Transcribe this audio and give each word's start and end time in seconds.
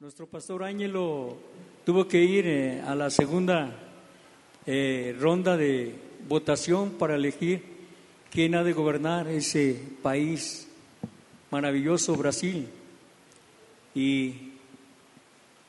Nuestro 0.00 0.28
pastor 0.28 0.62
Ángelo 0.62 1.36
tuvo 1.84 2.06
que 2.06 2.22
ir 2.22 2.46
eh, 2.46 2.80
a 2.82 2.94
la 2.94 3.10
segunda 3.10 3.76
eh, 4.64 5.16
ronda 5.18 5.56
de 5.56 5.92
votación 6.28 6.90
para 6.90 7.16
elegir 7.16 7.64
quién 8.30 8.54
ha 8.54 8.62
de 8.62 8.72
gobernar 8.72 9.26
ese 9.26 9.76
país 10.00 10.68
maravilloso, 11.50 12.14
Brasil. 12.14 12.68
Y 13.92 14.52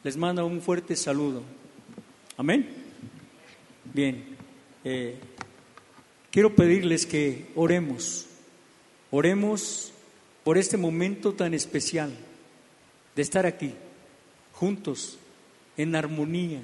les 0.03 0.15
manda 0.15 0.43
un 0.43 0.61
fuerte 0.61 0.95
saludo. 0.95 1.41
Amén. 2.37 2.69
Bien, 3.95 4.23
eh, 4.83 5.15
quiero 6.29 6.53
pedirles 6.55 7.07
que 7.07 7.47
oremos, 7.55 8.27
oremos 9.09 9.91
por 10.43 10.59
este 10.59 10.77
momento 10.77 11.33
tan 11.33 11.55
especial 11.55 12.15
de 13.15 13.21
estar 13.23 13.47
aquí 13.47 13.73
juntos, 14.59 15.17
en 15.77 15.95
armonía. 15.95 16.61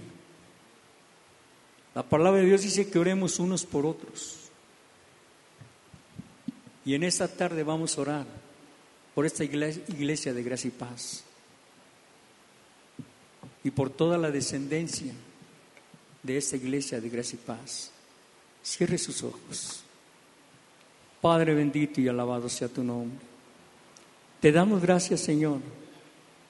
La 1.94 2.04
palabra 2.04 2.42
de 2.42 2.48
Dios 2.48 2.62
dice 2.62 2.90
que 2.90 3.00
oremos 3.00 3.40
unos 3.40 3.66
por 3.66 3.86
otros. 3.86 4.50
Y 6.84 6.94
en 6.94 7.04
esta 7.04 7.30
tarde 7.30 7.64
vamos 7.64 7.98
a 7.98 8.02
orar 8.02 8.26
por 9.16 9.26
esta 9.26 9.46
iglesia 9.46 10.34
de 10.34 10.44
gracia 10.44 10.68
y 10.68 10.72
paz. 10.72 11.24
Y 13.64 13.72
por 13.72 13.90
toda 13.90 14.18
la 14.18 14.30
descendencia 14.30 15.14
de 16.22 16.38
esta 16.38 16.58
iglesia 16.58 17.00
de 17.00 17.10
gracia 17.10 17.40
y 17.42 17.46
paz. 17.46 17.92
Cierre 18.62 18.98
sus 18.98 19.24
ojos. 19.24 19.84
Padre 21.22 21.56
bendito 21.56 22.02
y 22.02 22.10
alabado 22.10 22.50
sea 22.50 22.68
tu 22.68 22.84
nombre. 22.84 23.26
Te 24.42 24.52
damos 24.52 24.82
gracias, 24.82 25.22
Señor 25.22 25.62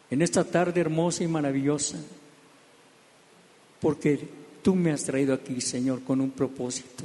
en 0.10 0.22
esta 0.22 0.44
tarde 0.44 0.82
hermosa 0.82 1.24
y 1.24 1.28
maravillosa, 1.28 1.98
porque 3.82 4.20
tú 4.62 4.76
me 4.76 4.92
has 4.92 5.04
traído 5.04 5.34
aquí, 5.34 5.62
Señor, 5.62 6.04
con 6.04 6.22
un 6.22 6.32
propósito, 6.32 7.04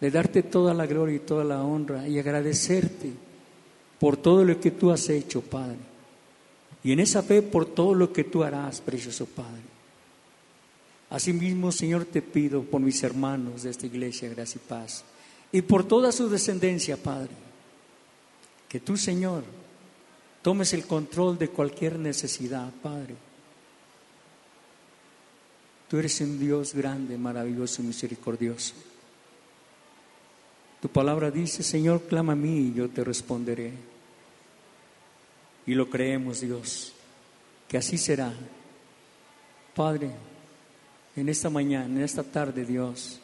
de 0.00 0.10
darte 0.10 0.42
toda 0.42 0.72
la 0.74 0.86
gloria 0.86 1.16
y 1.16 1.20
toda 1.20 1.44
la 1.44 1.62
honra 1.62 2.08
y 2.08 2.18
agradecerte 2.18 3.10
por 3.98 4.16
todo 4.16 4.44
lo 4.44 4.58
que 4.60 4.70
tú 4.70 4.90
has 4.90 5.08
hecho, 5.08 5.42
Padre. 5.42 5.76
Y 6.82 6.92
en 6.92 7.00
esa 7.00 7.22
fe 7.22 7.42
por 7.42 7.66
todo 7.66 7.94
lo 7.94 8.12
que 8.12 8.24
tú 8.24 8.42
harás, 8.42 8.80
precioso 8.80 9.26
Padre. 9.26 9.62
Asimismo, 11.10 11.72
Señor, 11.72 12.04
te 12.04 12.22
pido 12.22 12.62
por 12.62 12.80
mis 12.80 13.02
hermanos 13.02 13.64
de 13.64 13.70
esta 13.70 13.86
iglesia, 13.86 14.28
gracia 14.30 14.60
y 14.64 14.68
paz, 14.68 15.04
y 15.52 15.62
por 15.62 15.84
toda 15.84 16.12
su 16.12 16.28
descendencia, 16.28 16.96
Padre, 16.96 17.32
que 18.68 18.78
tú, 18.78 18.96
Señor, 18.96 19.42
tomes 20.42 20.72
el 20.72 20.86
control 20.86 21.38
de 21.38 21.48
cualquier 21.48 21.98
necesidad, 21.98 22.70
Padre. 22.82 23.14
Tú 25.88 25.98
eres 25.98 26.20
un 26.20 26.38
Dios 26.38 26.74
grande, 26.74 27.18
maravilloso 27.18 27.82
y 27.82 27.86
misericordioso. 27.86 28.74
Tu 30.80 30.88
palabra 30.88 31.30
dice, 31.30 31.62
Señor, 31.62 32.02
clama 32.02 32.32
a 32.32 32.36
mí 32.36 32.58
y 32.58 32.74
yo 32.74 32.88
te 32.88 33.04
responderé. 33.04 33.72
Y 35.66 35.74
lo 35.74 35.90
creemos, 35.90 36.40
Dios, 36.40 36.92
que 37.68 37.76
así 37.76 37.98
será. 37.98 38.32
Padre, 39.74 40.10
en 41.16 41.28
esta 41.28 41.50
mañana, 41.50 41.86
en 41.86 42.02
esta 42.02 42.22
tarde, 42.22 42.64
Dios, 42.64 43.20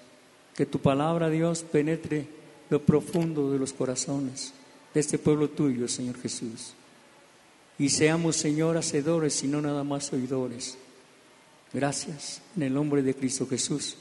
que 0.54 0.66
tu 0.66 0.80
palabra, 0.80 1.30
Dios, 1.30 1.62
penetre 1.62 2.26
lo 2.68 2.82
profundo 2.82 3.50
de 3.52 3.58
los 3.58 3.72
corazones 3.72 4.52
de 4.92 5.00
este 5.00 5.18
pueblo 5.18 5.48
tuyo, 5.48 5.88
Señor 5.88 6.20
Jesús 6.20 6.74
y 7.78 7.88
seamos, 7.90 8.36
Señor, 8.36 8.76
hacedores 8.76 9.42
y 9.44 9.48
no 9.48 9.60
nada 9.60 9.84
más 9.84 10.12
oidores. 10.12 10.78
Gracias, 11.72 12.40
en 12.56 12.62
el 12.62 12.74
nombre 12.74 13.02
de 13.02 13.14
Cristo 13.14 13.46
Jesús. 13.46 13.96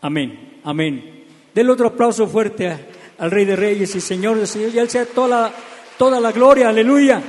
Amén, 0.00 0.60
amén. 0.64 1.24
Del 1.54 1.68
otro 1.70 1.88
aplauso 1.88 2.26
fuerte 2.26 2.74
al 3.18 3.30
Rey 3.30 3.44
de 3.44 3.56
Reyes 3.56 3.94
y 3.94 4.00
Señor 4.00 4.38
de 4.38 4.46
Señor, 4.46 4.70
y 4.74 4.78
Él 4.78 4.88
sea 4.88 5.04
toda 5.04 5.52
toda 6.00 6.18
la 6.18 6.32
gloria, 6.32 6.70
aleluya. 6.70 7.22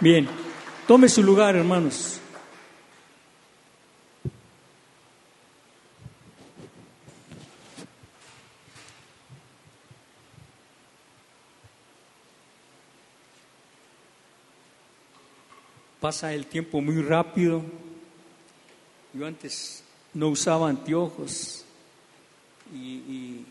Bien, 0.00 0.26
tome 0.86 1.10
su 1.10 1.22
lugar, 1.22 1.54
hermanos. 1.54 2.20
Pasa 16.00 16.32
el 16.34 16.46
tiempo 16.46 16.80
muy 16.80 17.02
rápido. 17.02 17.62
Yo 19.12 19.26
antes 19.26 19.82
no 20.14 20.28
usaba 20.28 20.68
anteojos 20.68 21.64
y, 22.74 23.44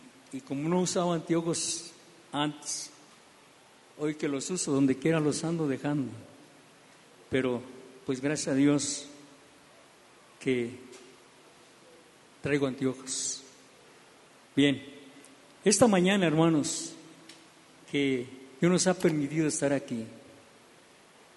como 0.47 0.67
no 0.69 0.81
usaba 0.81 1.16
anteojos 1.16 1.91
antes, 2.31 2.89
hoy 3.97 4.16
que 4.16 4.28
los 4.28 4.50
uso 4.50 4.72
donde 4.72 4.97
quiera 4.97 5.19
los 5.19 5.44
ando 5.44 5.67
dejando. 5.67 6.11
Pero 7.29 7.61
pues 8.05 8.22
gracias 8.22 8.50
a 8.50 8.55
Dios 8.55 9.07
que 10.39 10.72
traigo 12.41 12.67
anteojos. 12.67 13.41
Bien, 14.55 14.84
esta 15.63 15.88
mañana 15.88 16.28
hermanos, 16.28 16.94
que 17.91 18.28
Dios 18.59 18.72
nos 18.72 18.88
ha 18.88 18.94
permitido 18.94 19.47
estar 19.47 19.73
aquí 19.73 20.05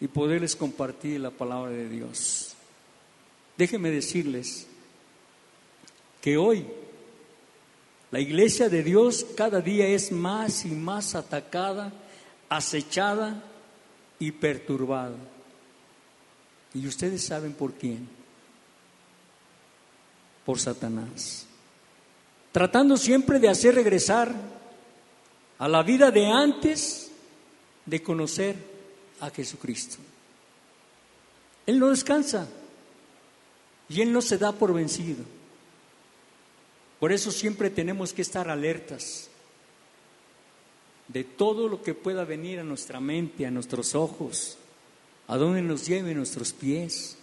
y 0.01 0.09
poderles 0.09 0.55
compartir 0.55 1.21
la 1.21 1.31
palabra 1.31 1.71
de 1.71 1.89
Dios. 1.89 2.55
Déjenme 3.57 3.91
decirles 3.91 4.67
que 6.21 6.37
hoy 6.37 6.65
la 8.11 8.21
iglesia 8.21 8.69
de 8.69 8.83
Dios 8.83 9.27
cada 9.37 9.61
día 9.61 9.87
es 9.87 10.13
más 10.13 10.65
y 10.65 10.71
más 10.71 11.15
atacada, 11.15 11.93
acechada 12.49 13.43
y 14.19 14.31
perturbada. 14.33 15.17
Y 16.73 16.87
ustedes 16.87 17.25
saben 17.25 17.53
por 17.53 17.75
quién. 17.75 18.09
Por 20.47 20.59
Satanás. 20.59 21.47
Tratando 22.53 22.97
siempre 22.97 23.39
de 23.39 23.49
hacer 23.49 23.75
regresar 23.75 24.33
a 25.59 25.69
la 25.69 25.83
vida 25.83 26.11
de 26.11 26.27
antes 26.27 27.11
de 27.85 28.03
conocer 28.03 28.57
a 29.21 29.31
Jesucristo. 29.31 29.97
Él 31.67 31.79
no 31.79 31.89
descansa 31.89 32.49
y 33.89 34.01
Él 34.01 34.13
no 34.13 34.23
se 34.23 34.39
da 34.39 34.53
por 34.53 34.73
vencido. 34.73 35.25
Por 36.99 37.13
eso 37.13 37.31
siempre 37.31 37.71
tenemos 37.71 38.13
que 38.13 38.23
estar 38.23 38.49
alertas 38.49 39.29
de 41.09 41.25
todo 41.25 41.69
lo 41.69 41.83
que 41.83 41.95
pueda 41.95 42.25
venir 42.25 42.59
a 42.59 42.65
nuestra 42.65 43.01
mente, 43.01 43.47
a 43.47 43.51
nuestros 43.51 43.95
ojos, 43.95 44.59
a 45.27 45.37
donde 45.37 45.63
nos 45.63 45.87
lleve 45.87 46.15
nuestros 46.15 46.53
pies, 46.53 47.17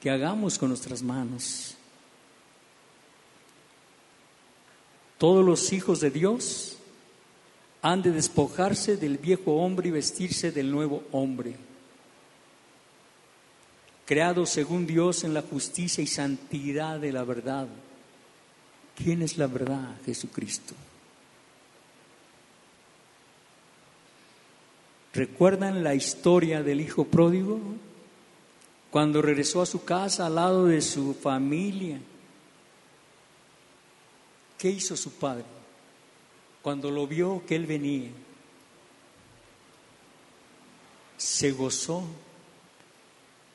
que 0.00 0.10
hagamos 0.10 0.58
con 0.58 0.68
nuestras 0.68 1.02
manos. 1.02 1.74
Todos 5.18 5.44
los 5.44 5.72
hijos 5.72 6.00
de 6.00 6.10
Dios 6.10 6.73
han 7.84 8.00
de 8.00 8.12
despojarse 8.12 8.96
del 8.96 9.18
viejo 9.18 9.56
hombre 9.56 9.88
y 9.88 9.90
vestirse 9.90 10.50
del 10.50 10.70
nuevo 10.70 11.04
hombre, 11.12 11.54
creado 14.06 14.46
según 14.46 14.86
Dios 14.86 15.22
en 15.22 15.34
la 15.34 15.42
justicia 15.42 16.02
y 16.02 16.06
santidad 16.06 16.98
de 16.98 17.12
la 17.12 17.24
verdad. 17.24 17.68
¿Quién 18.96 19.20
es 19.20 19.36
la 19.36 19.48
verdad? 19.48 19.96
Jesucristo. 20.06 20.72
¿Recuerdan 25.12 25.84
la 25.84 25.94
historia 25.94 26.62
del 26.62 26.80
hijo 26.80 27.04
pródigo? 27.04 27.60
Cuando 28.90 29.20
regresó 29.20 29.60
a 29.60 29.66
su 29.66 29.84
casa 29.84 30.24
al 30.24 30.36
lado 30.36 30.64
de 30.64 30.80
su 30.80 31.12
familia. 31.12 32.00
¿Qué 34.56 34.70
hizo 34.70 34.96
su 34.96 35.10
padre? 35.10 35.63
Cuando 36.64 36.90
lo 36.90 37.06
vio 37.06 37.42
que 37.46 37.56
él 37.56 37.66
venía, 37.66 38.08
se 41.18 41.50
gozó, 41.50 42.04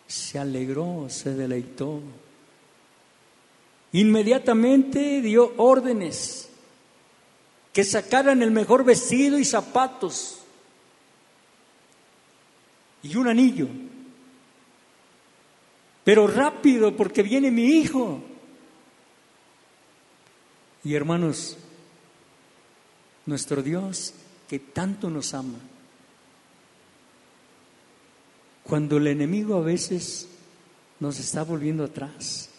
se 0.05 0.37
alegró, 0.37 1.07
se 1.09 1.33
deleitó. 1.33 2.01
Inmediatamente 3.93 5.21
dio 5.23 5.55
órdenes 5.57 6.51
que 7.73 7.83
sacaran 7.83 8.43
el 8.43 8.51
mejor 8.51 8.85
vestido 8.85 9.39
y 9.39 9.43
zapatos 9.43 10.41
y 13.01 13.15
un 13.15 13.27
anillo. 13.27 13.69
Pero 16.03 16.27
rápido 16.27 16.95
porque 16.95 17.23
viene 17.23 17.49
mi 17.49 17.63
hijo. 17.63 18.21
Y 20.83 20.93
hermanos, 20.93 21.57
nuestro 23.29 23.63
Dios 23.63 24.13
que 24.49 24.59
tanto 24.59 25.09
nos 25.09 25.33
ama. 25.33 25.59
cuando 28.69 28.97
el 28.97 29.07
enemigo 29.07 29.55
a 29.55 29.61
veces 29.61 30.27
nos 30.99 31.19
está 31.19 31.43
volviendo 31.43 31.83
atrás, 31.83 32.49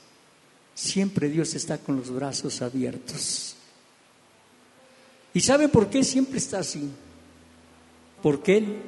siempre 0.74 1.28
Dios 1.28 1.54
está 1.54 1.78
con 1.78 1.96
los 1.96 2.10
brazos 2.10 2.60
abiertos. 2.62 3.54
¿Y 5.32 5.40
sabe 5.40 5.68
por 5.68 5.88
qué 5.88 6.02
siempre 6.02 6.38
está 6.38 6.58
así? 6.58 6.90
Porque 8.20 8.56
Él 8.56 8.82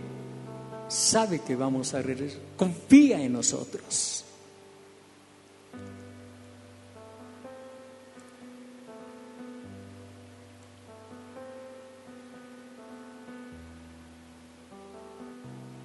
sabe 0.88 1.40
que 1.42 1.54
vamos 1.54 1.94
a 1.94 2.02
regresar, 2.02 2.40
confía 2.56 3.22
en 3.22 3.34
nosotros. 3.34 4.24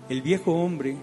El 0.09 0.21
viejo 0.21 0.54
hombre 0.54 0.95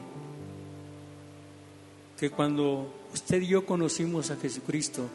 que 2.19 2.31
cuando 2.31 2.91
usted 3.13 3.43
y 3.43 3.49
yo 3.49 3.67
conocimos 3.67 4.31
a 4.31 4.37
Jesucristo, 4.37 5.09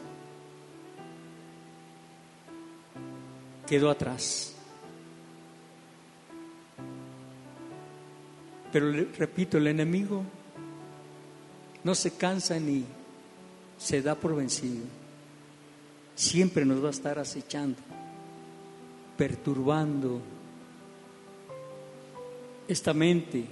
quedó 3.66 3.90
atrás. 3.90 4.54
Pero 8.72 8.92
repito, 9.18 9.58
el 9.58 9.66
enemigo 9.66 10.22
no 11.82 11.94
se 11.94 12.12
cansa 12.12 12.60
ni 12.60 12.84
se 13.76 14.02
da 14.02 14.14
por 14.14 14.36
vencido. 14.36 14.84
Siempre 16.14 16.64
nos 16.64 16.82
va 16.82 16.88
a 16.88 16.92
estar 16.92 17.18
acechando, 17.18 17.78
perturbando 19.16 20.20
esta 22.68 22.94
mente, 22.94 23.46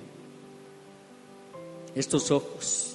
estos 1.98 2.30
ojos. 2.30 2.94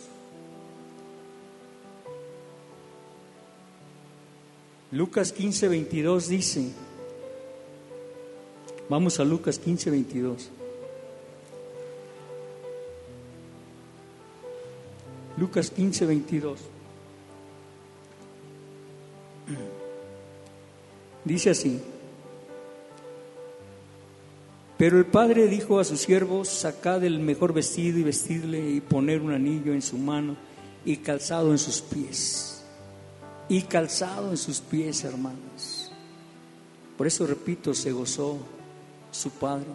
Lucas 4.92 5.34
15, 5.34 5.68
22 5.68 6.30
dice, 6.30 6.72
vamos 8.90 9.20
a 9.20 9.24
Lucas 9.24 9.58
15, 9.60 9.90
22. 9.90 10.50
Lucas 15.38 15.72
15, 15.72 16.06
22. 16.06 16.60
Dice 21.26 21.50
así, 21.50 21.82
pero 24.78 24.98
el 24.98 25.06
padre 25.06 25.48
dijo 25.48 25.80
a 25.80 25.84
sus 25.84 26.02
siervos, 26.02 26.50
sacad 26.50 27.04
el 27.04 27.20
mejor 27.20 27.54
vestido 27.54 28.00
y 28.00 28.04
vestidle 28.04 28.72
y 28.72 28.82
poner 28.82 29.22
un 29.22 29.32
anillo 29.32 29.74
en 29.74 29.82
su 29.82 29.98
mano 29.98 30.36
y 30.84 30.98
calzado 30.98 31.52
en 31.52 31.58
sus 31.58 31.82
pies. 31.82 32.64
Y 33.50 33.62
calzado 33.64 34.32
en 34.32 34.38
sus 34.38 34.60
pies, 34.60 35.04
hermanos. 35.04 35.92
Por 36.98 37.08
eso 37.08 37.28
repito, 37.28 37.74
se 37.74 37.92
gozó 37.92 38.40
su 39.12 39.30
padre. 39.32 39.68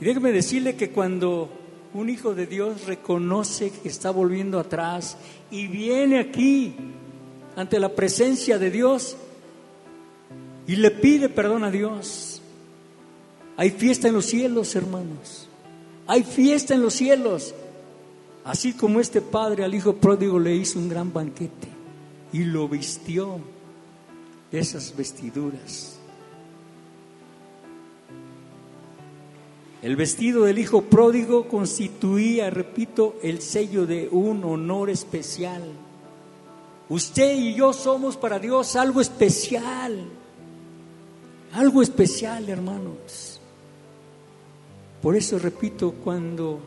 Y 0.00 0.04
déjeme 0.04 0.32
decirle 0.32 0.76
que 0.76 0.90
cuando 0.90 1.50
un 1.94 2.10
hijo 2.10 2.34
de 2.34 2.46
Dios 2.46 2.86
reconoce 2.86 3.70
que 3.70 3.88
está 3.88 4.10
volviendo 4.10 4.58
atrás 4.58 5.16
y 5.50 5.66
viene 5.66 6.20
aquí 6.20 6.74
ante 7.56 7.80
la 7.80 7.88
presencia 7.88 8.58
de 8.58 8.70
Dios 8.70 9.16
y 10.66 10.76
le 10.76 10.90
pide 10.90 11.28
perdón 11.28 11.64
a 11.64 11.70
Dios. 11.70 12.27
Hay 13.58 13.70
fiesta 13.70 14.06
en 14.06 14.14
los 14.14 14.26
cielos, 14.26 14.76
hermanos. 14.76 15.48
Hay 16.06 16.22
fiesta 16.22 16.74
en 16.74 16.80
los 16.80 16.94
cielos. 16.94 17.56
Así 18.44 18.72
como 18.72 19.00
este 19.00 19.20
padre 19.20 19.64
al 19.64 19.74
hijo 19.74 19.96
pródigo 19.96 20.38
le 20.38 20.54
hizo 20.54 20.78
un 20.78 20.88
gran 20.88 21.12
banquete 21.12 21.66
y 22.32 22.44
lo 22.44 22.68
vistió 22.68 23.40
de 24.52 24.60
esas 24.60 24.96
vestiduras. 24.96 25.98
El 29.82 29.96
vestido 29.96 30.44
del 30.44 30.60
hijo 30.60 30.82
pródigo 30.82 31.48
constituía, 31.48 32.50
repito, 32.50 33.16
el 33.24 33.42
sello 33.42 33.86
de 33.86 34.08
un 34.08 34.44
honor 34.44 34.88
especial. 34.88 35.64
Usted 36.88 37.36
y 37.36 37.54
yo 37.54 37.72
somos 37.72 38.16
para 38.16 38.38
Dios 38.38 38.76
algo 38.76 39.00
especial, 39.00 40.04
algo 41.52 41.82
especial, 41.82 42.48
hermanos. 42.48 43.27
Por 45.02 45.16
eso 45.16 45.38
repito, 45.38 45.92
cuando 45.92 46.60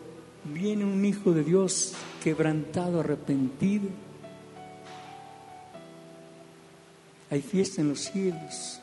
viene 0.46 0.86
un 0.86 1.04
hijo 1.04 1.32
de 1.32 1.44
Dios 1.44 1.94
quebrantado, 2.24 3.00
arrepentido, 3.00 3.90
hay 7.30 7.42
fiesta 7.42 7.82
en 7.82 7.90
los 7.90 8.00
cielos, 8.00 8.80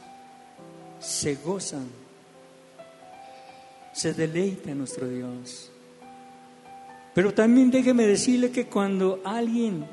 se 1.00 1.34
gozan 1.36 1.88
se 3.98 4.14
deleita 4.14 4.72
nuestro 4.74 5.08
Dios. 5.08 5.72
Pero 7.14 7.34
también 7.34 7.68
déjeme 7.68 8.06
decirle 8.06 8.52
que 8.52 8.66
cuando 8.66 9.20
alguien 9.24 9.84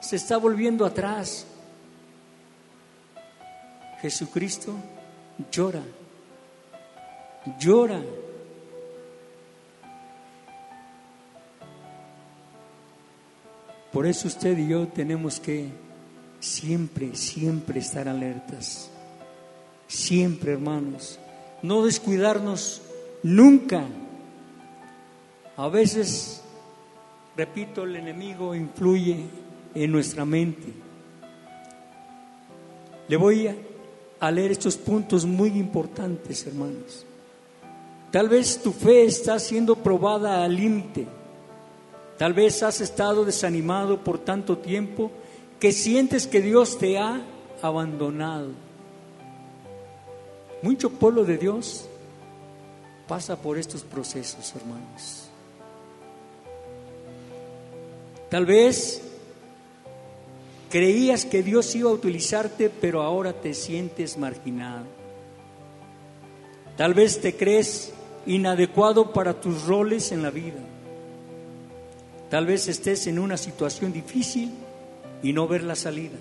se 0.00 0.16
está 0.16 0.38
volviendo 0.38 0.84
atrás, 0.84 1.46
Jesucristo 4.02 4.74
llora, 5.52 5.82
llora. 7.60 8.02
Por 13.94 14.06
eso 14.06 14.28
usted 14.28 14.58
y 14.58 14.68
yo 14.68 14.88
tenemos 14.88 15.40
que 15.40 15.68
siempre, 16.38 17.16
siempre 17.16 17.80
estar 17.80 18.08
alertas. 18.08 18.90
Siempre, 19.88 20.52
hermanos. 20.52 21.18
No 21.62 21.82
descuidarnos 21.82 22.82
Nunca. 23.24 23.86
A 25.56 25.68
veces, 25.68 26.42
repito, 27.34 27.84
el 27.84 27.96
enemigo 27.96 28.54
influye 28.54 29.24
en 29.74 29.90
nuestra 29.90 30.26
mente. 30.26 30.74
Le 33.08 33.16
voy 33.16 33.48
a, 34.20 34.30
leer 34.30 34.52
estos 34.52 34.76
puntos 34.76 35.24
muy 35.24 35.58
importantes, 35.58 36.46
hermanos. 36.46 37.06
Tal 38.10 38.28
vez 38.28 38.62
tu 38.62 38.72
fe 38.72 39.06
está 39.06 39.38
siendo 39.38 39.74
probada 39.76 40.44
al 40.44 40.54
límite. 40.54 41.06
Tal 42.18 42.32
vez 42.32 42.62
has 42.62 42.80
estado 42.80 43.24
desanimado 43.24 44.04
por 44.04 44.18
tanto 44.18 44.58
tiempo 44.58 45.10
que 45.58 45.72
sientes 45.72 46.26
que 46.26 46.40
Dios 46.40 46.78
te 46.78 46.98
ha 46.98 47.20
abandonado. 47.60 48.50
Mucho 50.62 50.90
pueblo 50.90 51.24
de 51.24 51.38
Dios 51.38 51.86
pasa 53.08 53.36
por 53.36 53.58
estos 53.58 53.82
procesos, 53.82 54.54
hermanos. 54.54 55.28
Tal 58.30 58.46
vez 58.46 59.02
creías 60.70 61.24
que 61.24 61.42
Dios 61.42 61.74
iba 61.74 61.90
a 61.90 61.94
utilizarte, 61.94 62.70
pero 62.70 63.02
ahora 63.02 63.32
te 63.32 63.54
sientes 63.54 64.16
marginado. 64.16 64.86
Tal 66.76 66.94
vez 66.94 67.20
te 67.20 67.36
crees 67.36 67.92
inadecuado 68.26 69.12
para 69.12 69.40
tus 69.40 69.66
roles 69.66 70.10
en 70.12 70.22
la 70.22 70.30
vida. 70.30 70.60
Tal 72.34 72.46
vez 72.46 72.66
estés 72.66 73.06
en 73.06 73.20
una 73.20 73.36
situación 73.36 73.92
difícil 73.92 74.50
y 75.22 75.32
no 75.32 75.46
ver 75.46 75.62
la 75.62 75.76
salida. 75.76 76.16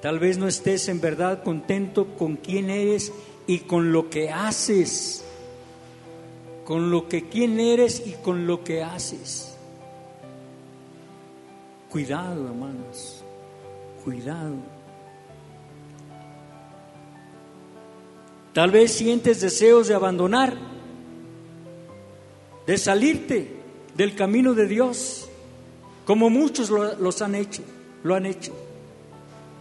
Tal 0.00 0.20
vez 0.20 0.38
no 0.38 0.46
estés 0.46 0.88
en 0.88 1.00
verdad 1.00 1.42
contento 1.42 2.14
con 2.16 2.36
quién 2.36 2.70
eres 2.70 3.12
y 3.48 3.58
con 3.58 3.90
lo 3.90 4.08
que 4.08 4.30
haces, 4.30 5.24
con 6.64 6.92
lo 6.92 7.08
que 7.08 7.28
quién 7.28 7.58
eres 7.58 8.00
y 8.06 8.12
con 8.12 8.46
lo 8.46 8.62
que 8.62 8.80
haces. 8.80 9.56
Cuidado, 11.90 12.46
hermanos, 12.46 13.24
cuidado. 14.04 14.54
Tal 18.52 18.70
vez 18.70 18.92
sientes 18.92 19.40
deseos 19.40 19.88
de 19.88 19.94
abandonar, 19.94 20.56
de 22.68 22.78
salirte 22.78 23.55
del 23.96 24.14
camino 24.14 24.54
de 24.54 24.66
Dios, 24.66 25.28
como 26.04 26.30
muchos 26.30 26.70
lo, 26.70 26.96
los 26.96 27.22
han 27.22 27.34
hecho, 27.34 27.62
lo 28.04 28.14
han 28.14 28.26
hecho. 28.26 28.52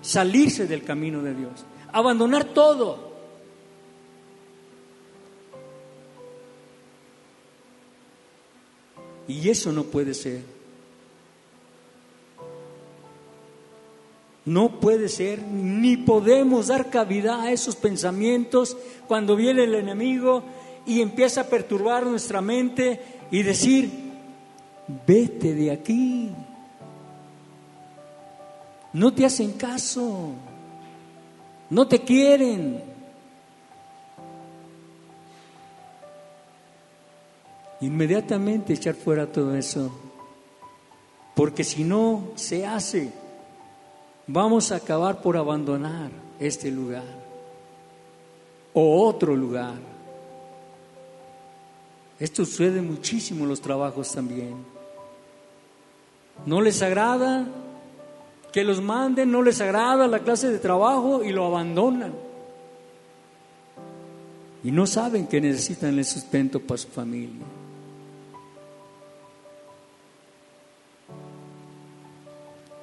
Salirse 0.02 0.68
del 0.68 0.84
camino 0.84 1.22
de 1.22 1.34
Dios, 1.34 1.66
abandonar 1.92 2.46
todo, 2.46 3.16
Y 9.28 9.50
eso 9.50 9.72
no 9.72 9.84
puede 9.84 10.14
ser. 10.14 10.42
No 14.46 14.80
puede 14.80 15.10
ser, 15.10 15.42
ni 15.42 15.98
podemos 15.98 16.68
dar 16.68 16.92
cavidad 16.92 17.42
a 17.42 17.52
esos 17.52 17.76
pensamientos 17.76 18.78
cuando 19.08 19.36
viene 19.36 19.64
el 19.64 19.74
enemigo 19.74 20.44
y 20.86 21.02
empieza 21.02 21.42
a 21.42 21.48
perturbar 21.48 22.06
nuestra 22.06 22.42
mente 22.42 23.02
y 23.32 23.42
decir, 23.42 24.05
vete 24.88 25.54
de 25.54 25.72
aquí. 25.72 26.32
No 28.94 29.14
te 29.14 29.26
hacen 29.26 29.54
caso, 29.54 30.32
no 31.70 31.88
te 31.88 32.02
quieren. 32.02 32.82
Inmediatamente 37.82 38.74
echar 38.74 38.96
fuera 38.96 39.30
todo 39.30 39.54
eso, 39.54 39.92
porque 41.36 41.64
si 41.64 41.84
no 41.84 42.30
se 42.36 42.66
hace, 42.66 43.12
vamos 44.28 44.72
a 44.72 44.78
acabar 44.78 45.22
por 45.22 45.36
abandonar 45.36 46.10
este 46.40 46.72
lugar 46.72 47.04
o 48.74 49.06
otro 49.06 49.36
lugar. 49.36 49.76
Esto 52.18 52.46
sucede 52.46 52.82
muchísimo 52.82 53.44
en 53.44 53.50
los 53.50 53.60
trabajos 53.60 54.12
también. 54.14 54.75
No 56.46 56.62
les 56.62 56.82
agrada 56.82 57.46
que 58.52 58.64
los 58.64 58.82
manden, 58.82 59.32
no 59.32 59.42
les 59.42 59.60
agrada 59.60 60.08
la 60.08 60.20
clase 60.20 60.50
de 60.50 60.60
trabajo 60.60 61.24
y 61.24 61.32
lo 61.32 61.46
abandonan. 61.46 62.14
Y 64.64 64.72
no 64.72 64.88
saben 64.88 65.28
que 65.28 65.42
necesitan 65.42 65.98
el 65.98 66.06
sustento 66.06 66.60
para 66.60 66.78
su 66.78 66.88
familia. 66.88 67.46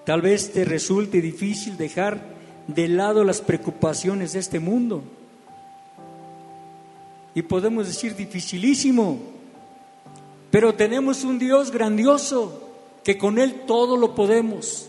Tal 0.04 0.20
vez 0.20 0.52
te 0.52 0.64
resulte 0.64 1.20
difícil 1.20 1.76
dejar 1.76 2.20
de 2.66 2.88
lado 2.88 3.24
las 3.24 3.40
preocupaciones 3.40 4.32
de 4.32 4.40
este 4.40 4.60
mundo. 4.60 5.02
Y 7.34 7.42
podemos 7.42 7.86
decir 7.86 8.14
dificilísimo, 8.14 9.18
pero 10.50 10.74
tenemos 10.74 11.24
un 11.24 11.38
Dios 11.38 11.70
grandioso 11.70 12.61
que 13.04 13.18
con 13.18 13.38
Él 13.38 13.62
todo 13.66 13.96
lo 13.96 14.14
podemos. 14.14 14.88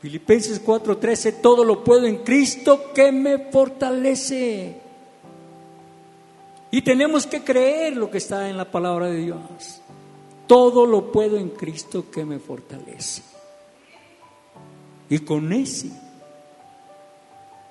Filipenses 0.00 0.62
4:13, 0.62 1.40
todo 1.40 1.64
lo 1.64 1.82
puedo 1.82 2.06
en 2.06 2.18
Cristo 2.18 2.92
que 2.92 3.10
me 3.10 3.38
fortalece. 3.50 4.78
Y 6.70 6.82
tenemos 6.82 7.26
que 7.26 7.42
creer 7.42 7.96
lo 7.96 8.10
que 8.10 8.18
está 8.18 8.50
en 8.50 8.56
la 8.56 8.70
palabra 8.70 9.06
de 9.06 9.18
Dios. 9.18 9.80
Todo 10.46 10.84
lo 10.84 11.10
puedo 11.10 11.38
en 11.38 11.50
Cristo 11.50 12.10
que 12.10 12.24
me 12.24 12.38
fortalece. 12.38 13.22
Y 15.08 15.20
con 15.20 15.52
ese 15.52 15.90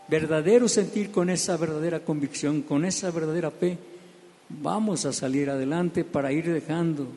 verdadero 0.08 0.68
sentir, 0.68 1.12
con 1.12 1.30
esa 1.30 1.58
verdadera 1.58 2.00
convicción, 2.00 2.62
con 2.62 2.86
esa 2.86 3.12
verdadera 3.12 3.52
fe, 3.52 3.78
vamos 4.50 5.06
a 5.06 5.14
salir 5.14 5.50
adelante 5.50 6.04
para 6.04 6.32
ir 6.32 6.52
dejando 6.52 7.08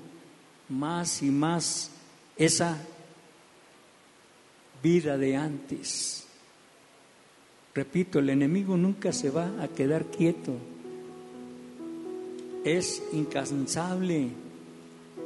más 0.68 1.22
y 1.22 1.30
más 1.30 1.90
esa 2.36 2.78
vida 4.82 5.16
de 5.16 5.36
antes. 5.36 6.26
Repito, 7.74 8.18
el 8.18 8.30
enemigo 8.30 8.76
nunca 8.76 9.12
se 9.12 9.30
va 9.30 9.50
a 9.62 9.68
quedar 9.68 10.06
quieto. 10.06 10.54
Es 12.64 13.02
incansable 13.12 14.30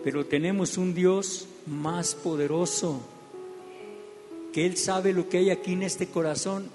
pero 0.03 0.25
tenemos 0.25 0.79
un 0.79 0.95
Dios 0.95 1.47
más 1.67 2.15
poderoso, 2.15 3.01
que 4.53 4.67
Él 4.67 4.77
sabe 4.77 5.13
lo 5.13 5.29
que 5.29 5.39
hay 5.39 5.51
aquí 5.51 5.75
en 5.75 5.83
este 5.83 6.07
corazón. 6.07 6.69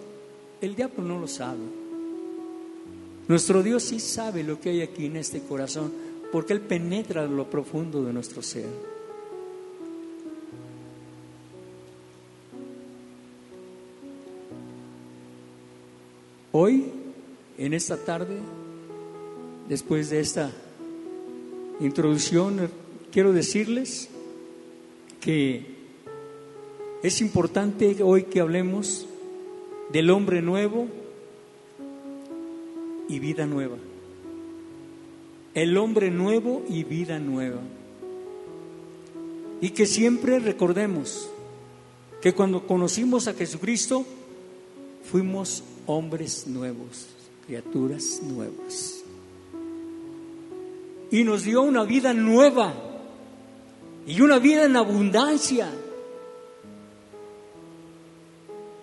El 0.62 0.76
diablo 0.76 1.04
no 1.04 1.20
lo 1.20 1.28
sabe. 1.28 1.60
Nuestro 3.28 3.64
Dios 3.64 3.84
sí 3.84 4.00
sabe 4.00 4.44
lo 4.44 4.60
que 4.62 4.70
hay 4.70 4.82
aquí 4.82 5.08
en 5.08 5.18
este 5.18 5.42
corazón, 5.42 5.92
porque 6.36 6.52
Él 6.52 6.60
penetra 6.60 7.26
lo 7.28 7.50
profundo 7.50 8.04
de 8.04 8.12
nuestro 8.12 8.42
ser. 8.42 8.68
Hoy, 16.52 16.92
en 17.58 17.74
esta 17.74 17.96
tarde, 17.96 18.38
después 19.70 20.10
de 20.10 20.20
esta 20.20 20.52
introducción, 21.80 22.70
quiero 23.14 23.32
decirles 23.32 24.10
que 25.22 25.66
es 27.02 27.22
importante 27.22 28.04
hoy 28.04 28.24
que 28.24 28.42
hablemos 28.42 29.08
del 29.90 30.10
hombre 30.10 30.42
nuevo 30.42 30.90
y 33.08 33.20
vida 33.20 33.46
nueva. 33.46 33.78
El 35.56 35.78
hombre 35.78 36.12
nuevo 36.12 36.64
y 36.70 36.84
vida 36.84 37.18
nueva. 37.18 37.62
Y 39.62 39.70
que 39.70 39.86
siempre 39.86 40.40
recordemos 40.40 41.30
que 42.22 42.34
cuando 42.34 42.68
conocimos 42.68 43.28
a 43.30 43.34
Jesucristo 43.34 44.06
fuimos 45.10 45.64
hombres 45.86 46.46
nuevos, 46.46 47.08
criaturas 47.48 48.22
nuevas. 48.22 49.02
Y 51.10 51.24
nos 51.24 51.44
dio 51.44 51.62
una 51.62 51.86
vida 51.86 52.14
nueva 52.14 52.74
y 54.06 54.20
una 54.20 54.40
vida 54.40 54.66
en 54.66 54.76
abundancia. 54.76 55.72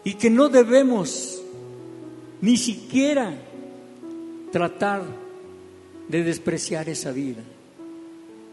Y 0.05 0.15
que 0.15 0.31
no 0.31 0.49
debemos 0.49 1.43
ni 2.41 2.57
siquiera 2.57 3.35
tratar 4.51 5.22
de 6.13 6.23
despreciar 6.23 6.91
esa 6.91 7.11
vida 7.11 7.41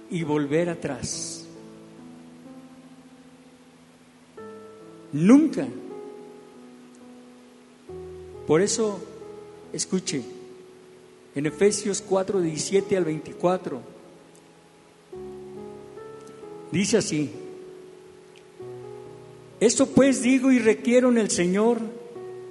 y 0.09 0.23
volver 0.23 0.69
atrás. 0.69 1.45
Nunca. 5.11 5.67
Por 8.47 8.61
eso, 8.61 9.01
escuche, 9.73 10.23
en 11.35 11.45
Efesios 11.47 12.01
4, 12.01 12.39
17 12.39 12.95
al 12.95 13.03
24, 13.03 13.99
Dice 16.71 16.97
así, 16.97 17.31
esto 19.59 19.87
pues 19.87 20.21
digo 20.21 20.51
y 20.51 20.59
requiero 20.59 21.09
en 21.09 21.17
el 21.17 21.31
Señor, 21.31 21.79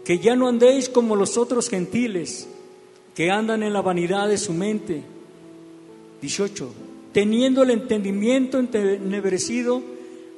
que 0.04 0.18
ya 0.18 0.34
no 0.34 0.48
andéis 0.48 0.88
como 0.88 1.14
los 1.14 1.38
otros 1.38 1.68
gentiles, 1.68 2.48
que 3.18 3.32
andan 3.32 3.64
en 3.64 3.72
la 3.72 3.82
vanidad 3.82 4.28
de 4.28 4.38
su 4.38 4.52
mente. 4.52 5.02
18. 6.20 6.72
Teniendo 7.12 7.64
el 7.64 7.70
entendimiento 7.70 8.60
entenebrecido, 8.60 9.82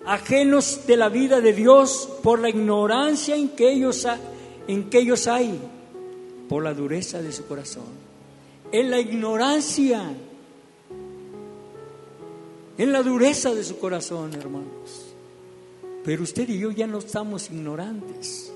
ajenos 0.06 0.87
de 0.87 0.96
la 0.96 1.10
vida 1.10 1.42
de 1.42 1.52
Dios 1.52 2.08
por 2.22 2.38
la 2.38 2.49
ignorancia 2.49 3.37
en 3.37 3.50
que 3.50 3.70
ellos, 3.70 4.06
en 4.66 4.88
que 4.88 5.00
ellos 5.00 5.26
hay, 5.26 5.60
por 6.49 6.64
la 6.64 6.72
dureza 6.72 7.20
de 7.20 7.32
su 7.32 7.46
corazón. 7.46 7.84
En 8.72 8.90
la 8.90 8.99
ignorancia 8.99 10.02
en 12.78 12.92
la 12.92 13.02
dureza 13.02 13.52
de 13.52 13.62
su 13.62 13.78
corazón, 13.78 14.32
hermanos. 14.32 15.12
Pero 16.02 16.22
usted 16.22 16.49
y 16.49 16.58
yo 16.58 16.70
ya 16.70 16.87
no 16.87 16.96
estamos 16.96 17.50
ignorantes. 17.50 18.50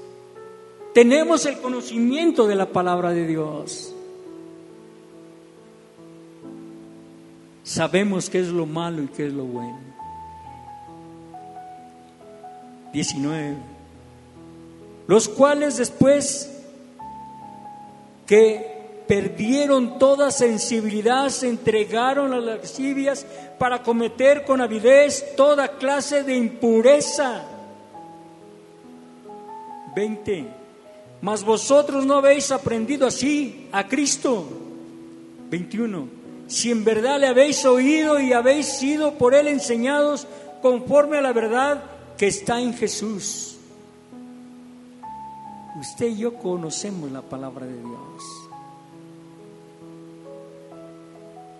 Tenemos 0.95 1.45
el 1.45 1.59
conocimiento 1.59 2.47
de 2.47 2.55
la 2.55 2.73
palabra 2.73 3.11
de 3.11 3.27
Dios. 3.27 3.94
Sabemos 7.65 8.29
qué 8.29 8.41
es 8.41 8.49
lo 8.49 8.67
malo 8.67 9.03
y 9.03 9.09
qué 9.09 9.27
es 9.27 9.33
lo 9.33 9.45
bueno. 9.45 9.79
19. 12.93 13.57
Los 15.07 15.29
cuales 15.29 15.79
después 15.79 16.51
que 18.27 19.03
perdieron 19.09 19.99
toda 19.99 20.31
sensibilidad, 20.31 21.29
se 21.31 21.49
entregaron 21.49 22.33
a 22.33 22.37
las 22.37 22.61
lascivias 22.61 23.27
para 23.59 23.83
cometer 23.83 24.45
con 24.45 24.61
avidez 24.61 25.35
toda 25.35 25.77
clase 25.77 26.23
de 26.23 26.37
impureza. 26.37 27.45
20. 29.97 30.47
Mas 31.23 31.43
vosotros 31.43 32.05
no 32.05 32.17
habéis 32.17 32.51
aprendido 32.51 33.07
así 33.07 33.69
a 33.73 33.87
Cristo. 33.87 34.47
21. 35.51 36.24
Si 36.55 36.71
en 36.71 36.85
verdad 36.85 37.19
le 37.19 37.27
habéis 37.27 37.65
oído 37.65 38.21
y 38.21 38.33
habéis 38.33 38.67
sido 38.67 39.15
por 39.19 39.35
él 39.35 39.49
enseñados 39.49 40.29
conforme 40.63 41.19
a 41.19 41.21
la 41.21 41.33
verdad 41.33 41.83
que 42.17 42.29
está 42.29 42.61
en 42.61 42.73
Jesús. 42.75 43.57
Usted 45.81 46.07
y 46.07 46.19
yo 46.19 46.35
conocemos 46.35 47.11
la 47.11 47.23
palabra 47.23 47.67
de 47.67 47.77
Dios. 47.77 48.45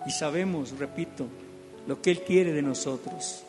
y 0.05 0.11
sabemos, 0.11 0.77
repito, 0.77 1.25
lo 1.87 2.01
que 2.01 2.11
Él 2.11 2.21
quiere 2.21 2.53
de 2.53 2.61
nosotros. 2.61 3.43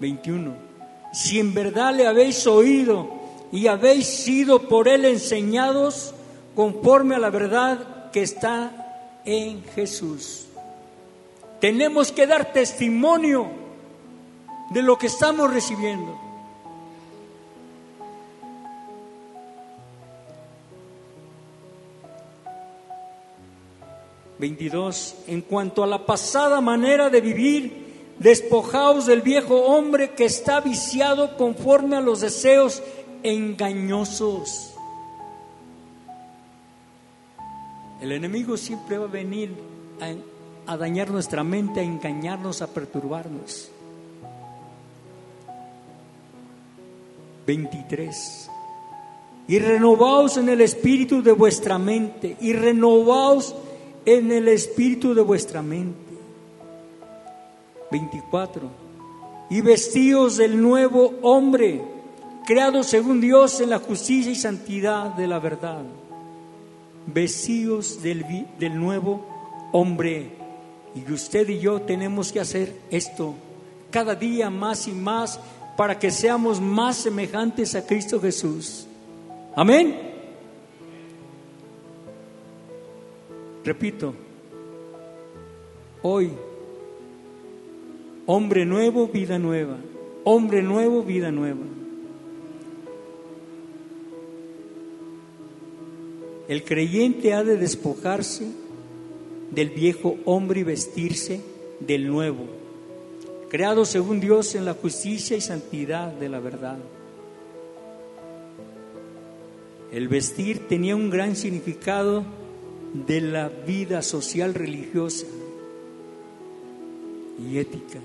21. 0.00 0.54
Si 1.12 1.38
en 1.38 1.52
verdad 1.52 1.94
le 1.94 2.06
habéis 2.06 2.46
oído 2.46 3.20
y 3.50 3.66
habéis 3.66 4.06
sido 4.06 4.68
por 4.68 4.88
Él 4.88 5.04
enseñados 5.04 6.14
conforme 6.54 7.16
a 7.16 7.18
la 7.18 7.30
verdad 7.30 8.10
que 8.12 8.22
está 8.22 8.81
en 9.24 9.64
Jesús. 9.74 10.46
Tenemos 11.60 12.10
que 12.10 12.26
dar 12.26 12.52
testimonio 12.52 13.48
de 14.70 14.82
lo 14.82 14.98
que 14.98 15.06
estamos 15.06 15.52
recibiendo. 15.52 16.18
Veintidós. 24.38 25.14
En 25.28 25.42
cuanto 25.42 25.84
a 25.84 25.86
la 25.86 26.04
pasada 26.04 26.60
manera 26.60 27.10
de 27.10 27.20
vivir, 27.20 28.16
despojaos 28.18 29.06
del 29.06 29.22
viejo 29.22 29.54
hombre 29.66 30.14
que 30.14 30.24
está 30.24 30.60
viciado 30.60 31.36
conforme 31.36 31.94
a 31.94 32.00
los 32.00 32.22
deseos 32.22 32.82
engañosos. 33.22 34.71
El 38.02 38.10
enemigo 38.10 38.56
siempre 38.56 38.98
va 38.98 39.04
a 39.04 39.08
venir 39.08 39.54
a, 40.66 40.76
dañar 40.76 41.12
nuestra 41.12 41.44
mente, 41.44 41.78
a 41.78 41.84
engañarnos, 41.84 42.60
a 42.60 42.66
perturbarnos. 42.66 43.70
23. 47.46 48.50
Y 49.46 49.58
renovaos 49.60 50.36
en 50.36 50.48
el 50.48 50.62
espíritu 50.62 51.22
de 51.22 51.30
vuestra 51.30 51.78
mente, 51.78 52.36
y 52.40 52.54
renovaos 52.54 53.54
en 54.04 54.32
el 54.32 54.48
espíritu 54.48 55.14
de 55.14 55.22
vuestra 55.22 55.62
mente. 55.62 56.12
24. 57.92 58.62
Y 59.48 59.60
vestíos 59.60 60.38
del 60.38 60.60
nuevo 60.60 61.12
hombre, 61.22 61.80
creado 62.46 62.82
según 62.82 63.20
Dios 63.20 63.60
en 63.60 63.70
la 63.70 63.78
justicia 63.78 64.32
y 64.32 64.34
santidad 64.34 65.14
de 65.14 65.28
la 65.28 65.38
verdad. 65.38 65.84
Vestíos 67.06 68.02
del, 68.02 68.46
del 68.58 68.78
nuevo 68.78 69.26
hombre. 69.72 70.30
Y 70.94 71.10
usted 71.10 71.48
y 71.48 71.58
yo 71.58 71.80
tenemos 71.82 72.32
que 72.32 72.40
hacer 72.40 72.74
esto 72.90 73.34
cada 73.90 74.14
día 74.14 74.50
más 74.50 74.88
y 74.88 74.92
más 74.92 75.38
para 75.76 75.98
que 75.98 76.10
seamos 76.10 76.60
más 76.60 76.96
semejantes 76.96 77.74
a 77.74 77.86
Cristo 77.86 78.20
Jesús. 78.20 78.86
Amén. 79.54 80.10
Repito, 83.64 84.12
hoy, 86.02 86.32
hombre 88.26 88.64
nuevo, 88.66 89.06
vida 89.06 89.38
nueva. 89.38 89.76
Hombre 90.24 90.62
nuevo, 90.62 91.02
vida 91.02 91.30
nueva. 91.30 91.60
El 96.48 96.64
creyente 96.64 97.34
ha 97.34 97.44
de 97.44 97.56
despojarse 97.56 98.46
del 99.50 99.70
viejo 99.70 100.16
hombre 100.24 100.60
y 100.60 100.64
vestirse 100.64 101.40
del 101.80 102.08
nuevo, 102.08 102.46
creado 103.48 103.84
según 103.84 104.20
Dios 104.20 104.54
en 104.54 104.64
la 104.64 104.74
justicia 104.74 105.36
y 105.36 105.40
santidad 105.40 106.12
de 106.12 106.28
la 106.28 106.40
verdad. 106.40 106.78
El 109.92 110.08
vestir 110.08 110.66
tenía 110.68 110.96
un 110.96 111.10
gran 111.10 111.36
significado 111.36 112.24
de 113.06 113.20
la 113.20 113.48
vida 113.48 114.02
social 114.02 114.54
religiosa 114.54 115.26
y 117.38 117.58
ética. 117.58 118.00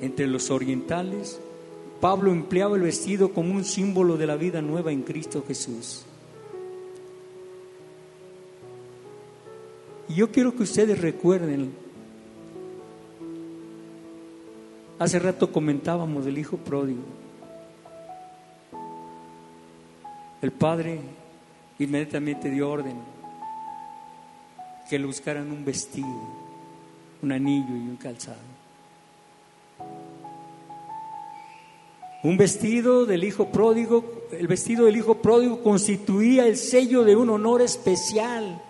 Entre 0.00 0.26
los 0.26 0.50
orientales, 0.50 1.40
Pablo 2.00 2.32
empleaba 2.32 2.76
el 2.76 2.82
vestido 2.82 3.32
como 3.32 3.52
un 3.52 3.64
símbolo 3.64 4.16
de 4.16 4.26
la 4.26 4.36
vida 4.36 4.62
nueva 4.62 4.92
en 4.92 5.02
Cristo 5.02 5.44
Jesús. 5.46 6.06
Y 10.10 10.14
yo 10.14 10.32
quiero 10.32 10.56
que 10.56 10.64
ustedes 10.64 11.00
recuerden, 11.00 11.72
hace 14.98 15.20
rato 15.20 15.52
comentábamos 15.52 16.24
del 16.24 16.36
hijo 16.36 16.56
pródigo. 16.56 17.04
El 20.42 20.50
padre 20.50 20.98
inmediatamente 21.78 22.50
dio 22.50 22.68
orden 22.68 22.96
que 24.88 24.98
le 24.98 25.06
buscaran 25.06 25.48
un 25.52 25.64
vestido, 25.64 26.08
un 27.22 27.30
anillo 27.30 27.76
y 27.76 27.88
un 27.88 27.96
calzado. 27.96 28.38
Un 32.24 32.36
vestido 32.36 33.06
del 33.06 33.22
hijo 33.22 33.52
pródigo, 33.52 34.26
el 34.32 34.48
vestido 34.48 34.86
del 34.86 34.96
hijo 34.96 35.18
pródigo 35.18 35.62
constituía 35.62 36.48
el 36.48 36.56
sello 36.56 37.04
de 37.04 37.14
un 37.14 37.30
honor 37.30 37.62
especial 37.62 38.60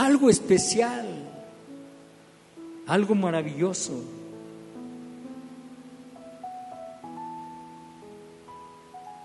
algo 0.00 0.30
especial, 0.30 1.06
algo 2.86 3.14
maravilloso. 3.14 4.02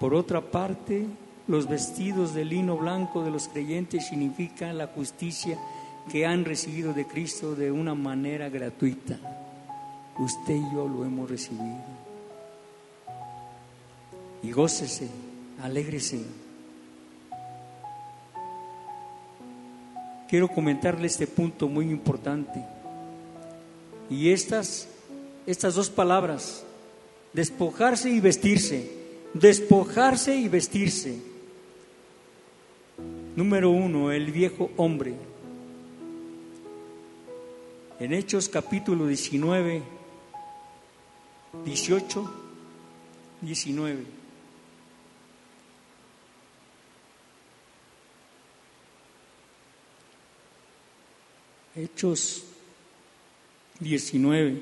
Por 0.01 0.13
otra 0.13 0.41
parte, 0.41 1.05
los 1.47 1.69
vestidos 1.69 2.33
de 2.33 2.43
lino 2.43 2.75
blanco 2.75 3.23
de 3.23 3.31
los 3.31 3.47
creyentes 3.47 4.07
significan 4.07 4.77
la 4.77 4.87
justicia 4.87 5.57
que 6.11 6.25
han 6.25 6.43
recibido 6.43 6.91
de 6.93 7.07
Cristo 7.07 7.55
de 7.55 7.71
una 7.71 7.95
manera 7.95 8.49
gratuita. 8.49 9.17
Usted 10.19 10.55
y 10.55 10.73
yo 10.73 10.89
lo 10.89 11.05
hemos 11.05 11.29
recibido. 11.29 11.83
Y 14.43 14.51
gócese, 14.51 15.09
alégrese 15.63 16.44
quiero 20.29 20.47
comentarle 20.47 21.07
este 21.07 21.27
punto 21.27 21.67
muy 21.67 21.89
importante. 21.89 22.63
Y 24.09 24.29
estas, 24.29 24.87
estas 25.45 25.75
dos 25.75 25.89
palabras, 25.89 26.63
despojarse 27.33 28.09
y 28.09 28.19
vestirse, 28.19 28.91
despojarse 29.33 30.35
y 30.35 30.47
vestirse. 30.47 31.19
Número 33.35 33.69
uno, 33.69 34.11
el 34.11 34.31
viejo 34.31 34.71
hombre. 34.77 35.13
En 37.99 38.13
Hechos 38.13 38.49
capítulo 38.49 39.07
19, 39.07 39.81
18, 41.65 42.33
19. 43.41 44.14
Hechos 51.75 52.43
19. 53.81 54.61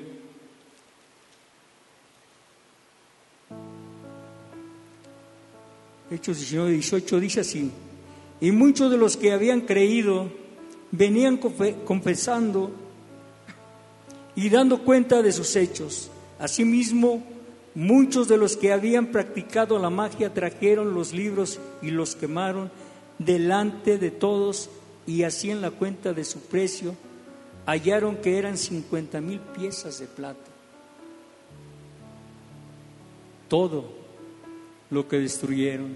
Hechos 6.10 6.38
19, 6.38 6.72
18 6.72 7.20
dice 7.20 7.40
así, 7.40 7.70
y 8.40 8.50
muchos 8.50 8.90
de 8.90 8.98
los 8.98 9.16
que 9.16 9.32
habían 9.32 9.60
creído 9.60 10.28
venían 10.90 11.36
confesando 11.36 12.72
y 14.34 14.48
dando 14.48 14.82
cuenta 14.82 15.22
de 15.22 15.30
sus 15.30 15.54
hechos. 15.54 16.10
Asimismo, 16.40 17.24
muchos 17.76 18.26
de 18.26 18.36
los 18.36 18.56
que 18.56 18.72
habían 18.72 19.06
practicado 19.06 19.78
la 19.78 19.90
magia 19.90 20.34
trajeron 20.34 20.94
los 20.94 21.12
libros 21.12 21.60
y 21.80 21.90
los 21.90 22.16
quemaron 22.16 22.72
delante 23.18 23.98
de 23.98 24.10
todos 24.10 24.68
y 25.06 25.22
así 25.22 25.50
en 25.50 25.60
la 25.60 25.70
cuenta 25.70 26.12
de 26.12 26.24
su 26.24 26.40
precio 26.40 26.94
hallaron 27.66 28.16
que 28.16 28.38
eran 28.38 28.56
50 28.56 29.20
mil 29.20 29.40
piezas 29.40 29.98
de 29.98 30.06
plata. 30.06 30.50
Todo 33.48 33.84
lo 34.90 35.06
que 35.06 35.18
destruyeron. 35.18 35.94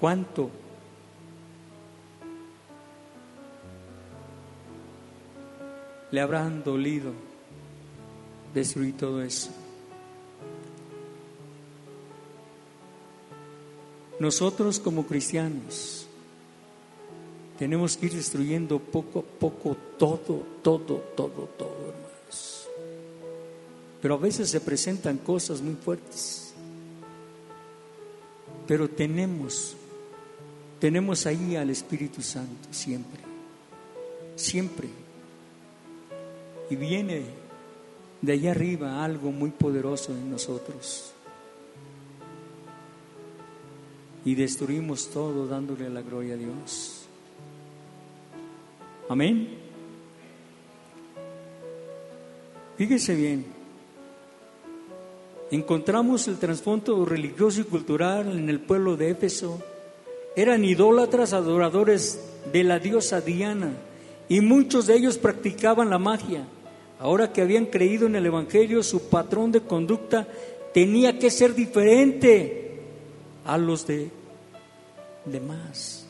¿Cuánto? 0.00 0.50
Le 6.10 6.20
habrán 6.20 6.62
dolido 6.62 7.12
destruir 8.54 8.96
todo 8.96 9.22
eso. 9.22 9.50
Nosotros 14.18 14.80
como 14.80 15.06
cristianos 15.06 16.06
tenemos 17.58 17.96
que 17.96 18.06
ir 18.06 18.14
destruyendo 18.14 18.78
poco 18.78 19.20
a 19.20 19.22
poco 19.22 19.76
todo, 19.98 20.42
todo, 20.62 20.96
todo, 21.16 21.48
todo, 21.58 21.76
hermanos. 21.88 22.68
Pero 24.00 24.14
a 24.14 24.18
veces 24.18 24.50
se 24.50 24.60
presentan 24.60 25.18
cosas 25.18 25.60
muy 25.60 25.74
fuertes. 25.74 26.54
Pero 28.66 28.88
tenemos, 28.88 29.74
tenemos 30.80 31.26
ahí 31.26 31.56
al 31.56 31.70
Espíritu 31.70 32.22
Santo 32.22 32.68
siempre, 32.70 33.20
siempre. 34.34 34.88
Y 36.68 36.76
viene 36.76 37.22
de 38.20 38.32
allá 38.32 38.50
arriba 38.50 39.04
algo 39.04 39.30
muy 39.30 39.50
poderoso 39.50 40.12
en 40.12 40.30
nosotros. 40.30 41.12
Y 44.26 44.34
destruimos 44.34 45.08
todo 45.08 45.46
dándole 45.46 45.88
la 45.88 46.02
gloria 46.02 46.34
a 46.34 46.36
Dios. 46.36 47.06
Amén. 49.08 49.48
Fíjese 52.76 53.14
bien, 53.14 53.46
encontramos 55.52 56.26
el 56.26 56.38
trasfondo 56.38 57.04
religioso 57.04 57.60
y 57.60 57.64
cultural 57.64 58.36
en 58.36 58.50
el 58.50 58.58
pueblo 58.58 58.96
de 58.96 59.10
Éfeso. 59.10 59.62
Eran 60.34 60.64
idólatras 60.64 61.32
adoradores 61.32 62.20
de 62.52 62.64
la 62.64 62.80
diosa 62.80 63.20
Diana 63.20 63.70
y 64.28 64.40
muchos 64.40 64.88
de 64.88 64.96
ellos 64.96 65.18
practicaban 65.18 65.88
la 65.88 65.98
magia. 65.98 66.48
Ahora 66.98 67.32
que 67.32 67.42
habían 67.42 67.66
creído 67.66 68.08
en 68.08 68.16
el 68.16 68.26
Evangelio, 68.26 68.82
su 68.82 69.08
patrón 69.08 69.52
de 69.52 69.60
conducta 69.60 70.26
tenía 70.74 71.16
que 71.16 71.30
ser 71.30 71.54
diferente 71.54 72.65
a 73.46 73.56
los 73.58 73.86
de 73.86 74.10
demás. 75.24 76.04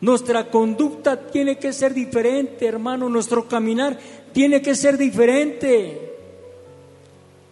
Nuestra 0.00 0.50
conducta 0.50 1.18
tiene 1.28 1.58
que 1.58 1.72
ser 1.72 1.92
diferente, 1.92 2.66
hermano. 2.66 3.08
Nuestro 3.08 3.48
caminar 3.48 3.98
tiene 4.32 4.62
que 4.62 4.74
ser 4.74 4.96
diferente. 4.96 6.14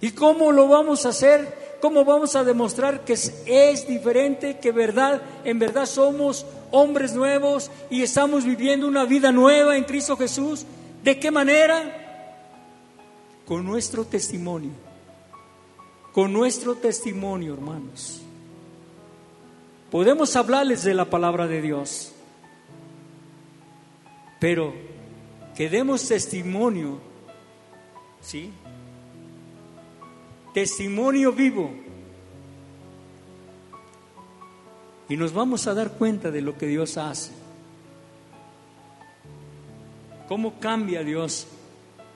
¿Y 0.01 0.11
cómo 0.13 0.53
lo 0.53 0.69
vamos 0.69 1.07
a 1.07 1.09
hacer? 1.09 1.67
¿Cómo 1.81 2.05
vamos 2.05 2.37
a 2.37 2.45
demostrar 2.45 3.05
que 3.05 3.15
es, 3.15 3.89
diferente, 3.89 4.59
que 4.59 4.73
verdad, 4.73 5.23
en 5.45 5.59
verdad 5.59 5.87
somos 5.87 6.47
hombres 6.71 7.15
nuevos 7.15 7.71
y 7.91 8.03
estamos 8.03 8.45
viviendo 8.45 8.87
una 8.87 9.05
vida 9.05 9.33
nueva 9.33 9.77
en 9.77 9.85
Cristo 9.85 10.17
Jesús? 10.17 10.65
¿De 11.03 11.19
qué 11.19 11.31
manera? 11.31 12.05
Con 13.45 13.65
nuestro 13.65 14.05
testimonio. 14.05 14.71
Con 16.13 16.33
nuestro 16.33 16.77
testimonio, 16.77 17.55
hermanos. 17.55 18.26
Podemos 19.91 20.35
hablarles 20.35 20.83
de 20.83 20.95
la 20.95 21.05
palabra 21.05 21.47
de 21.47 21.63
Dios, 21.63 22.13
pero 24.41 24.75
que 25.55 25.69
demos 25.69 26.07
testimonio, 26.09 26.99
¿sí? 28.21 28.51
Testimonio 30.53 31.33
vivo. 31.33 31.71
Y 35.09 35.17
nos 35.17 35.33
vamos 35.33 35.67
a 35.69 35.75
dar 35.75 35.93
cuenta 35.93 36.31
de 36.31 36.43
lo 36.43 36.59
que 36.59 36.67
Dios 36.67 36.97
hace. 36.97 37.33
¿Cómo 40.29 40.59
cambia 40.59 41.05
Dios 41.05 41.47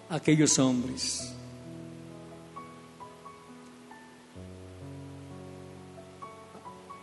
a 0.09 0.17
aquellos 0.17 0.59
hombres? 0.59 1.37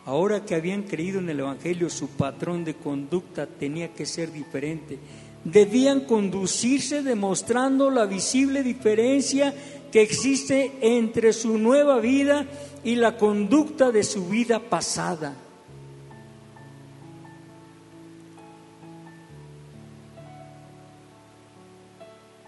Ahora 0.07 0.45
que 0.45 0.55
habían 0.55 0.83
creído 0.83 1.19
en 1.19 1.29
el 1.29 1.41
Evangelio, 1.41 1.89
su 1.89 2.07
patrón 2.07 2.63
de 2.63 2.75
conducta 2.75 3.45
tenía 3.45 3.89
que 3.93 4.05
ser 4.05 4.31
diferente. 4.31 4.97
Debían 5.43 6.05
conducirse 6.05 7.03
demostrando 7.03 7.89
la 7.89 8.05
visible 8.05 8.63
diferencia 8.63 9.53
que 9.91 10.01
existe 10.01 10.77
entre 10.79 11.33
su 11.33 11.57
nueva 11.57 11.99
vida 11.99 12.45
y 12.85 12.95
la 12.95 13.17
conducta 13.17 13.91
de 13.91 14.05
su 14.05 14.29
vida 14.29 14.61
pasada. 14.61 15.35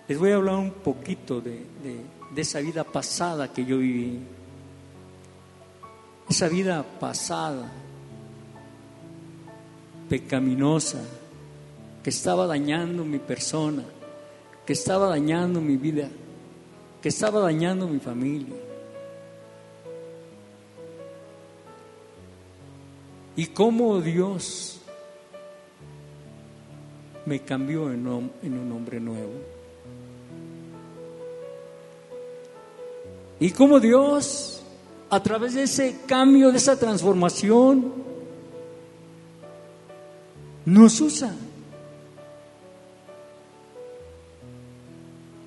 Les 0.08 0.18
voy 0.18 0.32
a 0.32 0.36
hablar 0.36 0.56
un 0.56 0.72
poquito 0.72 1.42
de, 1.42 1.66
esa 2.38 2.62
vida 2.62 2.86
pasada 2.86 3.52
que 3.52 3.66
yo 3.66 3.80
viví 3.80 4.18
esa 6.30 6.48
vida 6.48 6.86
pasada, 7.00 7.72
pecaminosa, 10.08 11.02
que 12.04 12.12
estaba 12.12 12.46
dañando 12.46 13.04
mi 13.04 13.18
persona, 13.18 13.84
que 14.66 14.74
estaba 14.74 15.08
dañando 15.08 15.60
mi 15.60 15.76
vida, 15.76 16.08
que 17.02 17.10
estaba 17.10 17.40
dañando 17.40 17.88
mi 17.88 18.00
familia. 18.00 18.56
Y 23.36 23.48
cómo 23.48 24.00
Dios 24.02 24.82
me 27.26 27.40
cambió 27.40 27.92
en, 27.92 28.06
un 28.08 28.72
hombre 28.72 29.00
nuevo. 29.00 29.32
Y 33.40 33.52
cómo 33.52 33.80
Dios 33.80 34.59
a 35.10 35.24
través 35.24 35.56
de 35.56 35.64
ese 35.64 36.02
cambio, 36.06 36.52
de 36.52 36.58
esa 36.58 36.78
transformación, 36.78 37.94
nos 40.66 41.02
usa. 41.02 41.34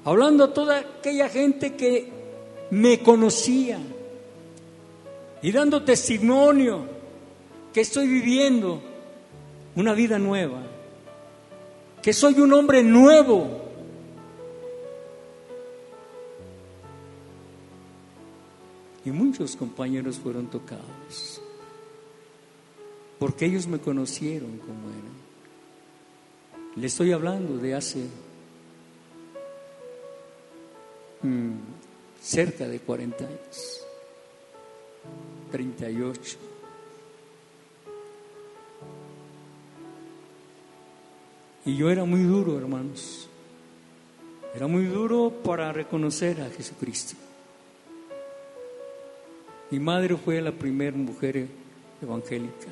Hablando 0.05 0.45
a 0.45 0.53
toda 0.53 0.79
aquella 0.79 1.29
gente 1.29 1.75
que 1.77 2.11
me 2.71 3.01
conocía 3.01 3.79
y 5.43 5.53
dando 5.53 5.85
testimonio 5.85 6.87
que 7.73 7.83
estoy 7.83 8.09
viviendo 8.09 8.83
una 9.77 9.95
vida 9.95 10.19
nueva, 10.19 10.61
que 12.03 12.13
soy 12.13 12.41
un 12.41 12.53
hombre 12.53 12.83
nuevo 12.83 13.62
Y 19.05 19.11
muchos 19.11 19.57
compañeros 19.57 20.19
fueron 20.19 20.47
tocados, 20.47 21.41
porque 23.19 23.47
ellos 23.47 23.67
me 23.67 23.79
conocieron 23.79 24.59
como 24.59 24.91
era. 24.91 25.23
Le 26.77 26.87
estoy 26.87 27.13
hablando 27.13 27.59
de 27.59 27.75
hace 27.75 28.07
mm, 31.23 31.53
cerca 32.23 32.67
de 32.67 32.79
40 32.79 33.25
años, 33.27 33.85
38. 35.51 36.39
Y 41.65 41.77
yo 41.77 41.91
era 41.91 42.05
muy 42.05 42.23
duro, 42.23 42.59
hermanos. 42.59 43.29
Era 44.55 44.67
muy 44.67 44.85
duro 44.85 45.31
para 45.45 45.73
reconocer 45.73 46.41
a 46.41 46.51
Jesucristo. 46.51 47.15
Mi 49.73 49.81
madre 49.81 50.15
fue 50.19 50.39
la 50.43 50.53
primera 50.53 50.95
mujer 50.95 51.47
evangélica. 52.03 52.69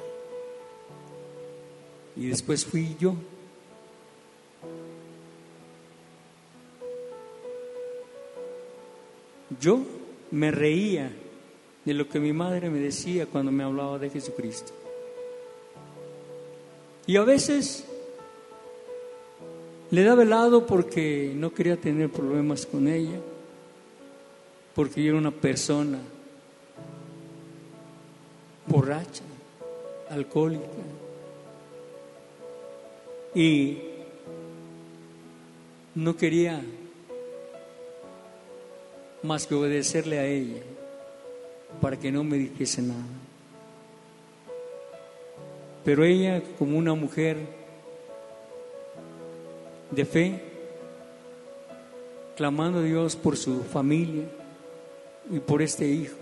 Y 2.14 2.26
después 2.26 2.66
fui 2.66 2.94
yo. 3.00 3.14
Yo 9.58 9.80
me 10.30 10.50
reía 10.50 11.10
de 11.86 11.94
lo 11.94 12.06
que 12.06 12.20
mi 12.20 12.34
madre 12.34 12.68
me 12.68 12.80
decía 12.80 13.24
cuando 13.24 13.50
me 13.50 13.64
hablaba 13.64 13.98
de 13.98 14.10
Jesucristo. 14.10 14.74
Y 17.06 17.16
a 17.16 17.22
veces 17.22 17.86
le 19.90 20.02
daba 20.02 20.22
helado 20.22 20.66
porque 20.66 21.32
no 21.34 21.54
quería 21.54 21.78
tener 21.78 22.10
problemas 22.10 22.66
con 22.66 22.86
ella, 22.88 23.18
porque 24.74 25.02
yo 25.02 25.12
era 25.12 25.18
una 25.18 25.30
persona 25.30 25.98
alcohólica. 30.08 30.64
Y 33.34 33.78
no 35.94 36.16
quería 36.16 36.62
más 39.22 39.46
que 39.46 39.54
obedecerle 39.54 40.18
a 40.18 40.26
ella 40.26 40.62
para 41.80 41.98
que 41.98 42.10
no 42.10 42.24
me 42.24 42.36
dijese 42.38 42.82
nada. 42.82 43.04
Pero 45.84 46.04
ella, 46.04 46.42
como 46.58 46.76
una 46.76 46.94
mujer 46.94 47.38
de 49.90 50.04
fe, 50.04 50.40
clamando 52.36 52.80
a 52.80 52.82
Dios 52.82 53.16
por 53.16 53.36
su 53.36 53.62
familia 53.62 54.24
y 55.30 55.38
por 55.40 55.62
este 55.62 55.86
hijo, 55.86 56.16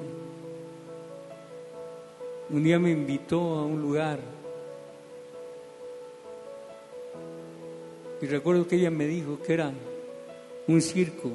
un 2.50 2.62
día 2.62 2.78
me 2.78 2.90
invitó 2.90 3.40
a 3.40 3.64
un 3.64 3.80
lugar 3.82 4.20
y 8.20 8.26
recuerdo 8.26 8.66
que 8.66 8.76
ella 8.76 8.90
me 8.90 9.06
dijo 9.06 9.40
que 9.42 9.54
era 9.54 9.72
un 10.66 10.82
circo, 10.82 11.30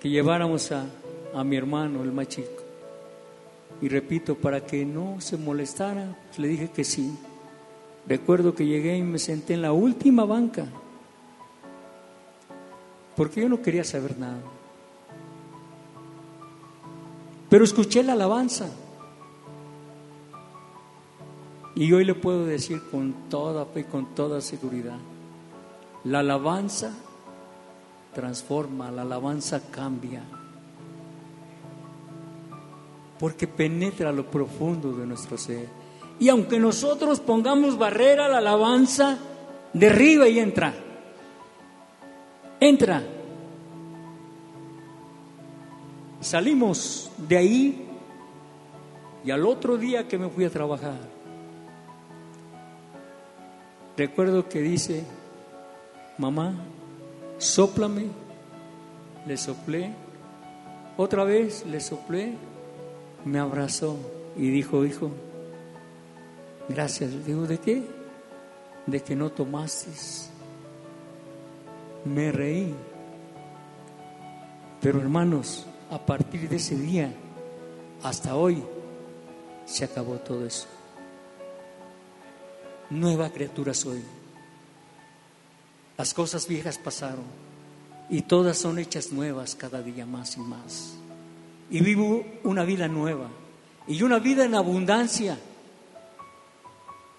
que 0.00 0.10
lleváramos 0.10 0.70
a, 0.72 0.86
a 1.34 1.44
mi 1.44 1.56
hermano, 1.56 2.02
el 2.02 2.12
más 2.12 2.28
chico. 2.28 2.62
Y 3.80 3.88
repito, 3.88 4.34
para 4.36 4.60
que 4.60 4.84
no 4.84 5.20
se 5.20 5.36
molestara, 5.36 6.16
pues 6.26 6.38
le 6.38 6.48
dije 6.48 6.70
que 6.70 6.84
sí. 6.84 7.16
Recuerdo 8.06 8.54
que 8.54 8.66
llegué 8.66 8.96
y 8.96 9.02
me 9.02 9.18
senté 9.18 9.54
en 9.54 9.62
la 9.62 9.72
última 9.72 10.24
banca, 10.24 10.66
porque 13.16 13.40
yo 13.40 13.48
no 13.48 13.62
quería 13.62 13.84
saber 13.84 14.18
nada. 14.18 14.40
Pero 17.48 17.64
escuché 17.64 18.02
la 18.02 18.12
alabanza. 18.12 18.68
Y 21.82 21.92
hoy 21.92 22.04
le 22.04 22.14
puedo 22.14 22.46
decir 22.46 22.80
con 22.92 23.28
toda 23.28 23.66
fe 23.66 23.86
con 23.86 24.14
toda 24.14 24.40
seguridad, 24.40 24.98
la 26.04 26.20
alabanza 26.20 26.92
transforma, 28.14 28.88
la 28.92 29.02
alabanza 29.02 29.60
cambia, 29.68 30.22
porque 33.18 33.48
penetra 33.48 34.12
lo 34.12 34.30
profundo 34.30 34.92
de 34.92 35.08
nuestro 35.08 35.36
ser. 35.36 35.66
Y 36.20 36.28
aunque 36.28 36.60
nosotros 36.60 37.18
pongamos 37.18 37.76
barrera, 37.76 38.28
la 38.28 38.38
alabanza 38.38 39.18
derriba 39.72 40.28
y 40.28 40.38
entra. 40.38 40.72
Entra. 42.60 43.02
Salimos 46.20 47.10
de 47.16 47.36
ahí 47.36 47.88
y 49.24 49.32
al 49.32 49.44
otro 49.44 49.76
día 49.76 50.06
que 50.06 50.16
me 50.16 50.28
fui 50.28 50.44
a 50.44 50.50
trabajar, 50.50 51.21
recuerdo 53.96 54.48
que 54.48 54.60
dice, 54.60 55.04
mamá, 56.18 56.54
sóplame, 57.38 58.06
le 59.26 59.36
soplé, 59.36 59.92
otra 60.96 61.24
vez 61.24 61.64
le 61.66 61.80
soplé, 61.80 62.34
me 63.24 63.38
abrazó 63.38 63.96
y 64.36 64.50
dijo, 64.50 64.84
hijo, 64.84 65.10
gracias. 66.68 67.24
Digo, 67.24 67.46
¿de 67.46 67.58
qué? 67.58 67.82
De 68.86 69.00
que 69.00 69.16
no 69.16 69.30
tomaste. 69.30 69.90
Me 72.04 72.32
reí. 72.32 72.74
Pero 74.80 75.00
hermanos, 75.00 75.66
a 75.90 75.98
partir 76.04 76.48
de 76.48 76.56
ese 76.56 76.76
día 76.76 77.12
hasta 78.02 78.34
hoy 78.34 78.62
se 79.64 79.84
acabó 79.84 80.16
todo 80.16 80.44
eso. 80.44 80.66
Nueva 82.92 83.30
criatura 83.30 83.72
soy. 83.72 84.02
Las 85.96 86.12
cosas 86.12 86.46
viejas 86.46 86.76
pasaron 86.76 87.24
y 88.10 88.20
todas 88.20 88.58
son 88.58 88.78
hechas 88.78 89.12
nuevas 89.12 89.54
cada 89.54 89.80
día 89.80 90.04
más 90.04 90.36
y 90.36 90.40
más. 90.40 90.94
Y 91.70 91.80
vivo 91.80 92.22
una 92.44 92.64
vida 92.64 92.88
nueva 92.88 93.30
y 93.88 94.02
una 94.02 94.18
vida 94.18 94.44
en 94.44 94.54
abundancia. 94.54 95.38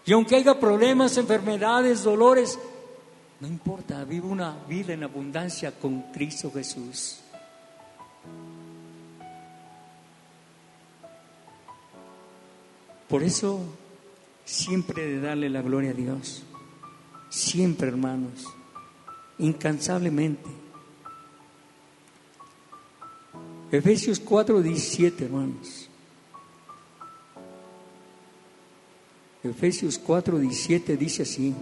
Y 0.06 0.14
aunque 0.14 0.36
haya 0.36 0.60
problemas, 0.60 1.18
enfermedades, 1.18 2.04
dolores, 2.04 2.60
no 3.40 3.48
importa, 3.48 4.04
vivo 4.04 4.28
una 4.28 4.56
vida 4.68 4.94
en 4.94 5.04
abundancia 5.04 5.72
con 5.72 6.04
Cristo 6.12 6.52
Jesús. 6.54 7.20
Por 13.10 13.24
eso, 13.24 13.60
siempre 14.46 15.06
de 15.06 15.22
darle 15.22 15.50
la 15.50 15.62
gloria 15.62 15.92
a 15.92 15.94
Dios. 15.94 16.44
Siempre, 17.30 17.88
hermanos 17.88 18.48
incansablemente. 19.38 20.50
Efesios 23.72 24.20
4, 24.20 24.62
17, 24.62 25.26
hermanos. 25.26 25.90
Efesios 29.44 29.98
4, 29.98 30.40
17 30.40 30.96
dice 30.96 31.24
así. 31.24 31.54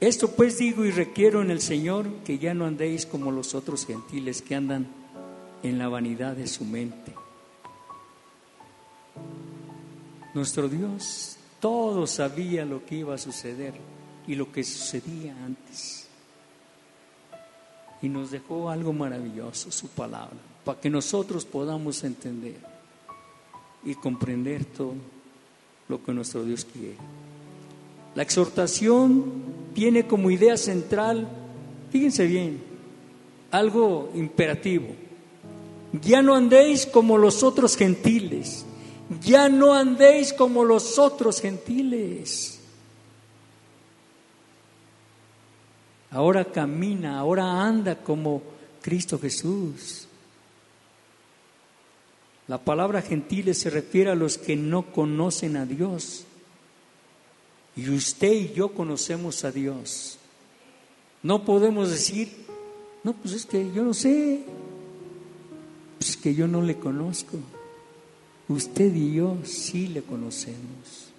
Esto 0.00 0.30
pues 0.34 0.56
digo 0.56 0.86
y 0.86 0.90
requiero 0.90 1.42
en 1.42 1.50
el 1.50 1.60
Señor 1.60 2.08
que 2.24 2.38
ya 2.38 2.54
no 2.54 2.64
andéis 2.64 3.04
como 3.04 3.30
los 3.30 3.54
otros 3.54 3.84
gentiles 3.84 4.40
que 4.40 4.54
andan 4.54 4.88
en 5.62 5.78
la 5.78 5.88
vanidad 5.88 6.36
de 6.36 6.46
su 6.46 6.64
mente 6.64 7.14
nuestro 10.34 10.68
Dios 10.68 11.36
todo 11.58 12.06
sabía 12.06 12.64
lo 12.64 12.84
que 12.84 12.96
iba 12.96 13.14
a 13.14 13.18
suceder 13.18 13.74
y 14.26 14.34
lo 14.34 14.50
que 14.50 14.64
sucedía 14.64 15.34
antes. 15.44 16.06
Y 18.02 18.08
nos 18.08 18.30
dejó 18.30 18.70
algo 18.70 18.92
maravilloso, 18.92 19.70
su 19.70 19.88
palabra, 19.88 20.36
para 20.64 20.80
que 20.80 20.88
nosotros 20.88 21.44
podamos 21.44 22.02
entender 22.04 22.56
y 23.84 23.94
comprender 23.94 24.64
todo 24.64 24.94
lo 25.88 26.02
que 26.02 26.12
nuestro 26.12 26.44
Dios 26.44 26.64
quiere. 26.64 26.96
La 28.14 28.22
exhortación 28.22 29.24
tiene 29.74 30.06
como 30.06 30.30
idea 30.30 30.56
central, 30.56 31.28
fíjense 31.90 32.26
bien, 32.26 32.62
algo 33.50 34.10
imperativo. 34.14 34.86
Ya 35.92 36.22
no 36.22 36.34
andéis 36.34 36.86
como 36.86 37.18
los 37.18 37.42
otros 37.42 37.76
gentiles 37.76 38.64
ya 39.18 39.48
no 39.48 39.74
andéis 39.74 40.32
como 40.32 40.62
los 40.62 40.98
otros 40.98 41.40
gentiles. 41.40 42.60
Ahora 46.12 46.44
camina, 46.44 47.18
ahora 47.18 47.64
anda 47.64 47.96
como 47.96 48.42
Cristo 48.80 49.18
Jesús. 49.18 50.06
La 52.46 52.58
palabra 52.58 53.02
gentiles 53.02 53.58
se 53.58 53.70
refiere 53.70 54.10
a 54.10 54.16
los 54.16 54.38
que 54.38 54.56
no 54.56 54.92
conocen 54.92 55.56
a 55.56 55.66
Dios. 55.66 56.24
Y 57.76 57.88
usted 57.90 58.32
y 58.32 58.52
yo 58.52 58.74
conocemos 58.74 59.44
a 59.44 59.52
Dios. 59.52 60.18
No 61.22 61.44
podemos 61.44 61.90
decir, 61.90 62.46
no, 63.02 63.12
pues 63.12 63.34
es 63.34 63.46
que 63.46 63.72
yo 63.72 63.84
no 63.84 63.94
sé, 63.94 64.44
pues 66.00 66.10
es 66.12 66.16
que 66.16 66.34
yo 66.34 66.48
no 66.48 66.62
le 66.62 66.76
conozco. 66.76 67.36
Usted 68.48 68.94
y 68.94 69.16
yo 69.16 69.36
sí 69.44 69.86
le 69.86 70.00
conocemos. 70.00 71.10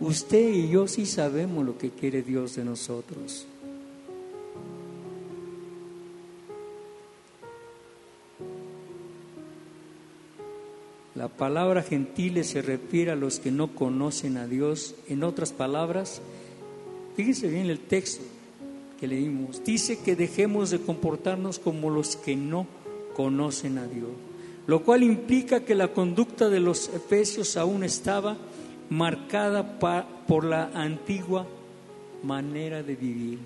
Usted 0.00 0.52
y 0.52 0.68
yo 0.68 0.86
sí 0.86 1.06
sabemos 1.06 1.64
lo 1.64 1.78
que 1.78 1.88
quiere 1.88 2.20
Dios 2.20 2.54
de 2.56 2.62
nosotros. 2.66 3.46
La 11.14 11.28
palabra 11.28 11.82
gentiles 11.82 12.48
se 12.48 12.60
refiere 12.60 13.12
a 13.12 13.16
los 13.16 13.40
que 13.40 13.50
no 13.50 13.74
conocen 13.74 14.36
a 14.36 14.46
Dios. 14.46 14.94
En 15.08 15.24
otras 15.24 15.54
palabras, 15.54 16.20
fíjese 17.16 17.48
bien 17.48 17.70
el 17.70 17.78
texto 17.78 18.22
que 19.00 19.06
leímos. 19.06 19.64
Dice 19.64 20.00
que 20.00 20.16
dejemos 20.16 20.68
de 20.68 20.82
comportarnos 20.82 21.58
como 21.58 21.88
los 21.88 22.16
que 22.16 22.36
no 22.36 22.66
conocen 23.14 23.78
a 23.78 23.86
Dios 23.86 24.10
lo 24.66 24.84
cual 24.84 25.02
implica 25.02 25.64
que 25.64 25.74
la 25.74 25.88
conducta 25.88 26.48
de 26.48 26.60
los 26.60 26.88
efesios 26.88 27.56
aún 27.56 27.82
estaba 27.84 28.36
marcada 28.90 29.78
por 29.78 30.44
la 30.44 30.70
antigua 30.74 31.46
manera 32.22 32.82
de 32.82 32.94
vivir. 32.94 33.38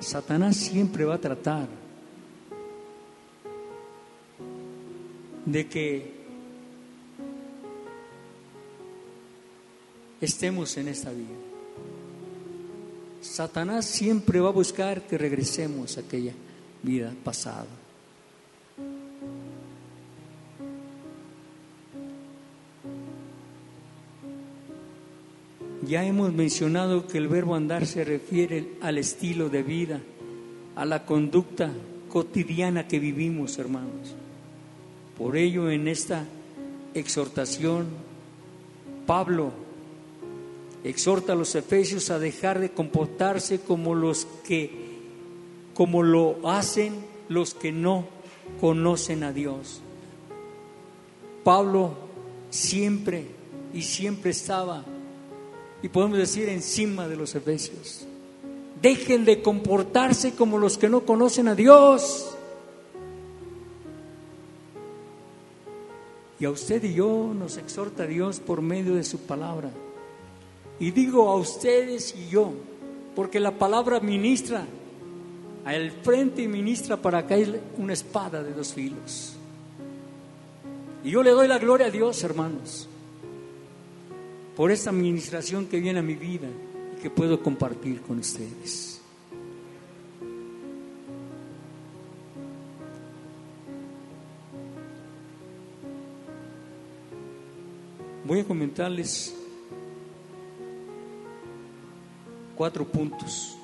Satanás 0.00 0.56
siempre 0.56 1.04
va 1.04 1.14
a 1.14 1.18
tratar 1.18 1.66
de 5.44 5.66
que 5.66 6.12
estemos 10.20 10.76
en 10.76 10.88
esta 10.88 11.10
vida. 11.10 11.47
Satanás 13.20 13.84
siempre 13.84 14.40
va 14.40 14.48
a 14.48 14.52
buscar 14.52 15.06
que 15.06 15.18
regresemos 15.18 15.96
a 15.96 16.00
aquella 16.00 16.32
vida 16.82 17.12
pasada. 17.24 17.66
Ya 25.86 26.04
hemos 26.04 26.32
mencionado 26.34 27.06
que 27.06 27.16
el 27.16 27.28
verbo 27.28 27.54
andar 27.54 27.86
se 27.86 28.04
refiere 28.04 28.76
al 28.82 28.98
estilo 28.98 29.48
de 29.48 29.62
vida, 29.62 30.00
a 30.76 30.84
la 30.84 31.06
conducta 31.06 31.70
cotidiana 32.10 32.86
que 32.86 32.98
vivimos, 32.98 33.58
hermanos. 33.58 34.14
Por 35.16 35.36
ello, 35.36 35.70
en 35.70 35.88
esta 35.88 36.26
exhortación, 36.94 37.86
Pablo 39.06 39.52
exhorta 40.84 41.32
a 41.32 41.36
los 41.36 41.54
efesios 41.54 42.10
a 42.10 42.18
dejar 42.18 42.60
de 42.60 42.70
comportarse 42.70 43.60
como 43.60 43.94
los 43.94 44.26
que 44.46 44.88
como 45.74 46.02
lo 46.02 46.48
hacen 46.48 46.94
los 47.28 47.54
que 47.54 47.70
no 47.70 48.06
conocen 48.60 49.22
a 49.22 49.32
Dios. 49.32 49.80
Pablo 51.44 51.92
siempre 52.50 53.26
y 53.72 53.82
siempre 53.82 54.30
estaba 54.32 54.84
y 55.82 55.88
podemos 55.88 56.18
decir 56.18 56.48
encima 56.48 57.06
de 57.06 57.16
los 57.16 57.34
efesios. 57.34 58.06
Dejen 58.82 59.24
de 59.24 59.42
comportarse 59.42 60.32
como 60.32 60.58
los 60.58 60.78
que 60.78 60.88
no 60.88 61.02
conocen 61.02 61.48
a 61.48 61.54
Dios. 61.54 62.34
Y 66.40 66.44
a 66.44 66.50
usted 66.50 66.82
y 66.84 66.94
yo 66.94 67.32
nos 67.36 67.56
exhorta 67.56 68.06
Dios 68.06 68.40
por 68.40 68.62
medio 68.62 68.94
de 68.94 69.04
su 69.04 69.18
palabra. 69.18 69.70
Y 70.80 70.90
digo 70.92 71.28
a 71.28 71.36
ustedes 71.36 72.14
y 72.16 72.28
yo, 72.30 72.52
porque 73.14 73.40
la 73.40 73.52
palabra 73.52 74.00
ministra 74.00 74.64
al 75.64 75.90
frente 75.90 76.48
ministra 76.48 76.96
para 76.96 77.26
caer 77.26 77.60
una 77.76 77.92
espada 77.92 78.42
de 78.42 78.52
dos 78.52 78.72
filos. 78.72 79.34
Y 81.04 81.10
yo 81.10 81.22
le 81.22 81.30
doy 81.30 81.46
la 81.46 81.58
gloria 81.58 81.86
a 81.86 81.90
Dios, 81.90 82.22
hermanos, 82.24 82.88
por 84.56 84.70
esta 84.70 84.90
administración 84.90 85.66
que 85.66 85.78
viene 85.78 85.98
a 85.98 86.02
mi 86.02 86.14
vida 86.14 86.48
y 86.96 87.02
que 87.02 87.10
puedo 87.10 87.42
compartir 87.42 88.00
con 88.00 88.18
ustedes. 88.18 89.00
Voy 98.24 98.40
a 98.40 98.44
comentarles 98.44 99.37
cuatro 102.58 102.84
puntos. 102.84 103.56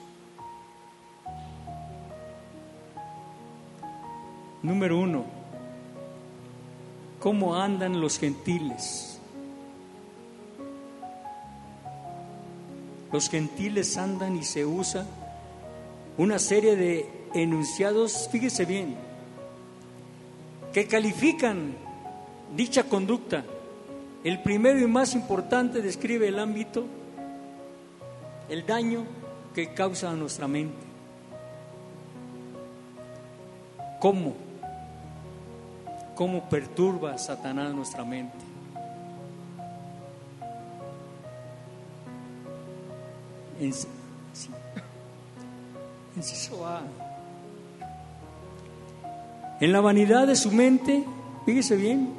Número 4.63 5.01
uno, 5.01 5.25
¿cómo 7.19 7.57
andan 7.57 8.01
los 8.01 8.21
gentiles? 8.21 9.19
Los 13.13 13.29
gentiles 13.29 13.99
andan 13.99 14.37
y 14.37 14.45
se 14.45 14.65
usa 14.65 15.05
una 16.17 16.39
serie 16.39 16.77
de 16.77 17.11
enunciados, 17.35 18.29
fíjese 18.31 18.65
bien, 18.65 18.95
que 20.73 20.87
califican 20.87 21.75
dicha 22.57 22.85
conducta. 22.85 23.45
El 24.23 24.41
primero 24.41 24.79
y 24.79 24.87
más 24.87 25.15
importante 25.17 25.83
describe 25.83 26.29
el 26.29 26.39
ámbito, 26.39 26.87
el 28.49 28.67
daño 28.67 29.05
que 29.55 29.73
causa 29.75 30.11
a 30.11 30.15
nuestra 30.15 30.49
mente. 30.49 30.85
¿Cómo? 34.01 34.35
cómo 36.15 36.49
perturba 36.49 37.19
Satanás 37.19 37.75
nuestra 37.75 38.05
mente. 38.05 38.39
En 49.61 49.73
la 49.73 49.81
vanidad 49.81 50.27
de 50.27 50.37
su 50.37 50.51
mente, 50.51 51.05
fíjese 51.47 51.77
bien 51.77 52.15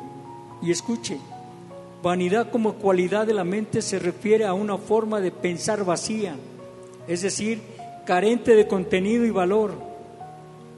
y 0.61 0.71
escuche, 0.71 1.19
vanidad 2.05 2.51
como 2.51 2.75
cualidad 2.75 3.27
de 3.27 3.33
la 3.33 3.43
mente 3.43 3.81
se 3.81 3.99
refiere 3.99 4.45
a 4.45 4.53
una 4.53 4.77
forma 4.77 5.19
de 5.19 5.31
pensar 5.31 5.83
vacía, 5.83 6.35
es 7.07 7.21
decir, 7.21 7.61
carente 8.05 8.55
de 8.55 8.67
contenido 8.67 9.25
y 9.25 9.31
valor 9.31 9.95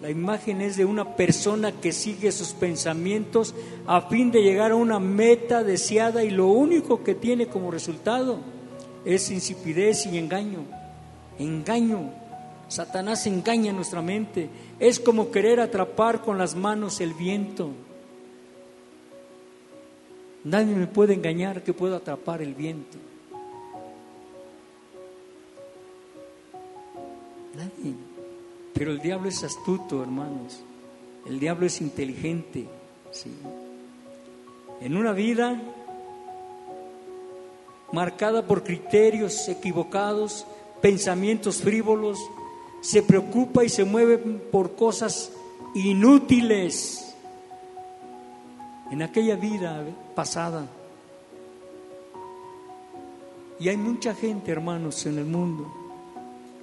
la 0.02 0.12
imagen 0.12 0.62
es 0.62 0.78
de 0.78 0.86
una 0.86 1.16
persona 1.16 1.72
que 1.72 1.92
sigue 1.92 2.32
sus 2.32 2.50
pensamientos 2.50 3.56
a 3.88 4.02
fin 4.02 4.30
de 4.30 4.44
llegar 4.44 4.72
a 4.72 4.76
una 4.76 5.00
meta 5.00 5.64
deseada 5.64 6.24
y 6.24 6.30
lo 6.30 6.48
único 6.48 7.04
que 7.04 7.16
tiene 7.16 7.48
como 7.48 7.72
resultado 7.72 8.38
es 9.06 9.32
insipidez 9.32 10.06
y 10.06 10.20
engaño. 10.20 10.60
Engaño. 11.40 12.12
Satanás 12.68 13.26
engaña 13.26 13.74
nuestra 13.74 14.04
mente. 14.04 14.50
Es 14.80 15.00
como 15.00 15.32
querer 15.32 15.60
atrapar 15.60 16.22
con 16.22 16.38
las 16.38 16.56
manos 16.56 17.02
el 17.02 17.16
viento. 17.16 17.72
Nadie 20.48 20.76
me 20.76 20.88
puede 20.88 21.14
engañar 21.14 21.62
que 21.62 21.74
puedo 21.74 21.98
atrapar 21.98 22.42
el 22.42 22.54
viento. 22.54 22.98
Nadie. 27.54 27.94
Pero 28.74 28.92
el 28.92 29.02
diablo 29.02 29.28
es 29.28 29.44
astuto, 29.44 30.02
hermanos. 30.02 30.62
El 31.26 31.42
diablo 31.42 31.66
es 31.66 31.82
inteligente. 31.82 32.66
¿sí? 33.12 33.30
En 34.80 34.96
una 34.96 35.12
vida 35.12 35.62
marcada 37.92 38.48
por 38.48 38.64
criterios 38.64 39.50
equivocados, 39.50 40.46
pensamientos 40.82 41.58
frívolos, 41.58 42.20
se 42.80 43.04
preocupa 43.04 43.66
y 43.66 43.70
se 43.70 43.84
mueve 43.84 44.18
por 44.18 44.78
cosas 44.78 45.30
inútiles. 45.76 47.07
En 48.92 49.02
aquella 49.02 49.36
vida 49.36 49.84
pasada. 50.16 50.68
Y 53.60 53.70
hay 53.70 53.78
mucha 53.78 54.14
gente, 54.14 54.52
hermanos, 54.52 55.06
en 55.06 55.18
el 55.18 55.26
mundo 55.26 55.72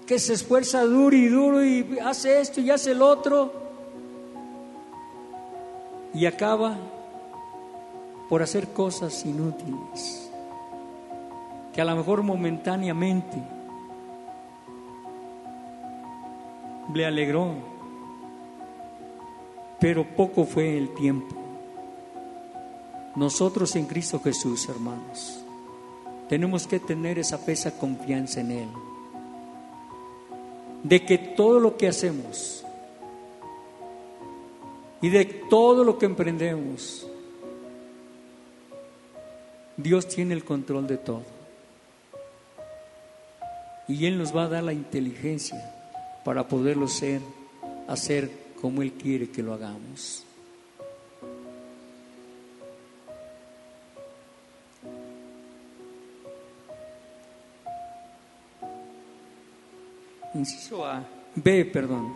que 0.07 0.19
se 0.19 0.35
esfuerza 0.35 0.83
duro 0.83 1.17
y 1.17 1.29
duro 1.29 1.65
y 1.65 1.99
hace 1.99 2.41
esto 2.41 2.61
y 2.61 2.71
hace 2.71 2.93
el 2.93 3.01
otro 3.01 3.53
y 6.13 6.27
acaba 6.27 6.77
por 8.29 8.43
hacer 8.43 8.69
cosas 8.69 9.25
inútiles 9.25 10.31
que 11.73 11.81
a 11.81 11.85
lo 11.85 11.97
mejor 11.97 12.23
momentáneamente 12.23 13.37
le 16.93 17.05
alegró, 17.05 17.55
pero 19.81 20.05
poco 20.05 20.45
fue 20.45 20.79
el 20.79 20.95
tiempo. 20.95 21.44
Nosotros 23.17 23.77
en 23.77 23.87
Cristo 23.87 24.21
Jesús, 24.21 24.69
hermanos, 24.69 25.41
tenemos 26.29 26.67
que 26.67 26.81
tener 26.81 27.19
esa 27.19 27.45
pesa 27.45 27.79
confianza 27.79 28.41
en 28.41 28.51
Él 28.51 28.69
de 30.85 31.05
que 31.05 31.17
todo 31.19 31.59
lo 31.59 31.77
que 31.77 31.89
hacemos 31.89 32.65
y 35.01 35.09
de 35.09 35.25
todo 35.25 35.85
lo 35.85 35.99
que 35.99 36.07
emprendemos, 36.07 37.07
Dios 39.77 40.09
tiene 40.09 40.35
el 40.35 40.45
control 40.45 40.87
de 40.87 40.99
todo. 40.99 41.23
Y 43.87 44.07
Él 44.07 44.17
nos 44.17 44.35
va 44.35 44.45
a 44.45 44.49
dar 44.49 44.65
la 44.65 44.73
inteligencia 44.73 45.75
para 46.25 46.49
poderlo 46.49 46.89
ser, 46.89 47.21
hacer 47.87 48.31
como 48.61 48.81
Él 48.81 48.93
quiere 48.93 49.29
que 49.31 49.43
lo 49.43 49.53
hagamos. 49.53 50.24
Inciso 60.35 60.85
A, 60.85 61.07
B, 61.35 61.65
perdón, 61.65 62.15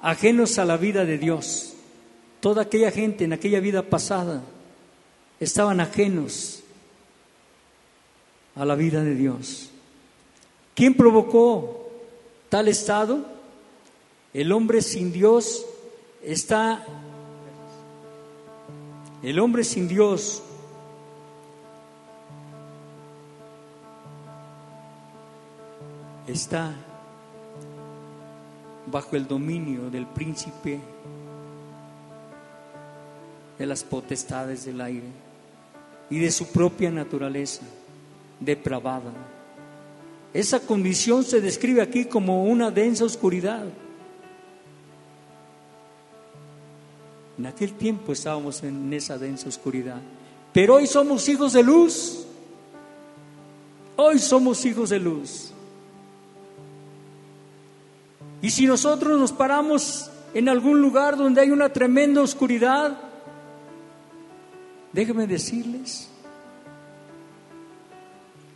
ajenos 0.00 0.58
a 0.58 0.64
la 0.64 0.76
vida 0.76 1.04
de 1.04 1.18
Dios. 1.18 1.74
Toda 2.40 2.62
aquella 2.62 2.90
gente 2.90 3.24
en 3.24 3.32
aquella 3.32 3.60
vida 3.60 3.82
pasada 3.82 4.42
estaban 5.40 5.80
ajenos 5.80 6.62
a 8.54 8.64
la 8.64 8.74
vida 8.74 9.02
de 9.02 9.14
Dios. 9.14 9.70
¿Quién 10.74 10.94
provocó 10.94 11.88
tal 12.48 12.68
estado? 12.68 13.26
El 14.32 14.52
hombre 14.52 14.82
sin 14.82 15.12
Dios 15.12 15.66
está, 16.22 16.84
el 19.22 19.38
hombre 19.38 19.64
sin 19.64 19.88
Dios 19.88 20.42
está 26.26 26.74
bajo 28.86 29.16
el 29.16 29.26
dominio 29.26 29.90
del 29.90 30.06
príncipe 30.06 30.78
de 33.58 33.66
las 33.66 33.82
potestades 33.82 34.64
del 34.64 34.80
aire 34.80 35.08
y 36.10 36.18
de 36.18 36.30
su 36.30 36.46
propia 36.46 36.90
naturaleza 36.90 37.62
depravada. 38.38 39.12
Esa 40.32 40.60
condición 40.60 41.24
se 41.24 41.40
describe 41.40 41.80
aquí 41.80 42.04
como 42.04 42.44
una 42.44 42.70
densa 42.70 43.04
oscuridad. 43.04 43.64
En 47.38 47.46
aquel 47.46 47.72
tiempo 47.74 48.12
estábamos 48.12 48.62
en 48.62 48.92
esa 48.92 49.18
densa 49.18 49.48
oscuridad, 49.48 50.00
pero 50.52 50.74
hoy 50.74 50.86
somos 50.86 51.28
hijos 51.28 51.52
de 51.52 51.62
luz. 51.62 52.26
Hoy 53.96 54.18
somos 54.18 54.64
hijos 54.66 54.90
de 54.90 55.00
luz. 55.00 55.52
Y 58.46 58.50
si 58.50 58.64
nosotros 58.64 59.18
nos 59.18 59.32
paramos 59.32 60.08
en 60.32 60.48
algún 60.48 60.80
lugar 60.80 61.16
donde 61.16 61.40
hay 61.40 61.50
una 61.50 61.68
tremenda 61.68 62.22
oscuridad, 62.22 62.96
déjenme 64.92 65.26
decirles 65.26 66.08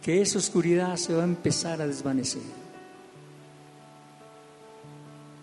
que 0.01 0.23
esa 0.23 0.39
oscuridad 0.39 0.95
se 0.95 1.13
va 1.13 1.23
a 1.23 1.25
empezar 1.25 1.83
a 1.83 1.89
desvanecer. 1.89 2.41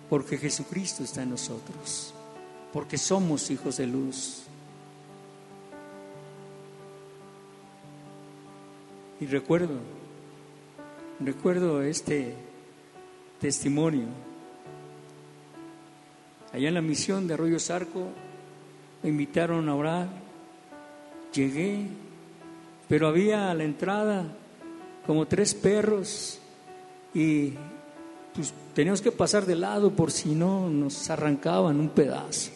Porque 0.09 0.37
Jesucristo 0.37 1.03
está 1.03 1.23
en 1.23 1.31
nosotros, 1.31 2.13
porque 2.71 2.97
somos 2.97 3.51
hijos 3.51 3.75
de 3.75 3.87
luz. 3.87 4.43
Y 9.19 9.25
recuerdo, 9.25 9.75
recuerdo 11.19 11.81
este 11.81 12.33
testimonio 13.41 14.26
allá 16.53 16.67
en 16.67 16.73
la 16.73 16.81
misión 16.81 17.27
de 17.27 17.33
Arroyo 17.33 17.59
Zarco, 17.59 18.07
me 19.03 19.09
invitaron 19.09 19.67
a 19.69 19.75
orar, 19.75 20.07
llegué, 21.33 21.87
pero 22.87 23.07
había 23.07 23.51
a 23.51 23.53
la 23.53 23.63
entrada 23.63 24.25
como 25.05 25.25
tres 25.27 25.53
perros 25.53 26.39
y 27.13 27.53
pues, 28.33 28.53
teníamos 28.73 29.01
que 29.01 29.11
pasar 29.11 29.45
de 29.45 29.55
lado 29.55 29.91
por 29.91 30.11
si 30.11 30.35
no 30.35 30.69
nos 30.69 31.09
arrancaban 31.09 31.79
un 31.79 31.89
pedazo. 31.89 32.51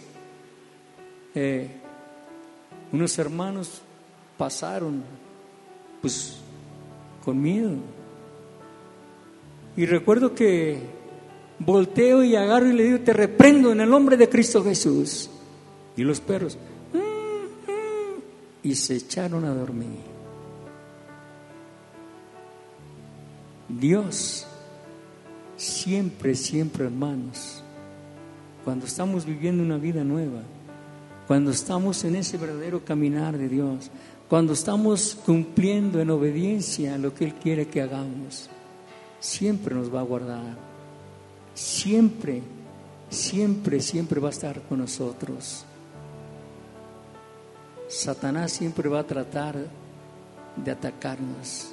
Eh, 1.34 1.70
unos 2.92 3.18
hermanos 3.18 3.82
pasaron 4.38 5.04
pues 6.02 6.38
con 7.24 7.42
miedo. 7.42 7.76
Y 9.78 9.86
recuerdo 9.86 10.36
que 10.36 11.01
volteo 11.66 12.24
y 12.24 12.36
agarro 12.36 12.68
y 12.68 12.74
le 12.74 12.84
digo, 12.84 12.99
te 12.99 13.14
reprendo 13.14 13.72
en 13.72 13.82
el 13.82 13.89
nombre 13.89 14.18
de 14.18 14.30
Cristo 14.30 14.64
Jesús. 14.64 15.30
Y 15.95 16.03
los 16.03 16.20
perros, 16.20 16.57
mm, 16.93 16.97
mm", 16.97 18.22
y 18.64 18.76
se 18.76 18.95
echaron 18.95 19.45
a 19.45 19.53
dormir. 19.53 20.12
Dios, 23.68 24.45
siempre, 25.57 26.36
siempre 26.36 26.86
hermanos, 26.86 27.64
cuando 28.64 28.86
estamos 28.86 29.26
viviendo 29.26 29.64
una 29.64 29.78
vida 29.78 30.03
nueva, 30.03 30.41
cuando 31.28 31.51
estamos 31.51 32.03
en 32.03 32.16
ese 32.16 32.38
verdadero 32.38 32.84
caminar 32.84 33.38
de 33.38 33.47
Dios, 33.47 33.89
cuando 34.28 34.53
estamos 34.53 35.18
cumpliendo 35.26 35.99
en 35.99 36.09
obediencia 36.09 36.97
lo 36.97 37.14
que 37.14 37.26
Él 37.26 37.34
quiere 37.36 37.68
que 37.68 37.82
hagamos, 37.82 38.49
siempre 39.20 39.76
nos 39.76 39.93
va 39.93 40.01
a 40.01 40.03
guardar, 40.03 40.71
siempre, 41.62 42.41
siempre, 43.09 43.80
siempre 43.82 44.20
va 44.20 44.30
a 44.30 44.32
estar 44.32 44.62
con 44.64 44.80
nosotros. 44.80 45.64
Satanás 47.88 48.51
siempre 48.51 48.89
va 48.89 48.99
a 48.99 49.07
tratar 49.07 49.55
de 50.55 50.72
atacarnos 50.72 51.72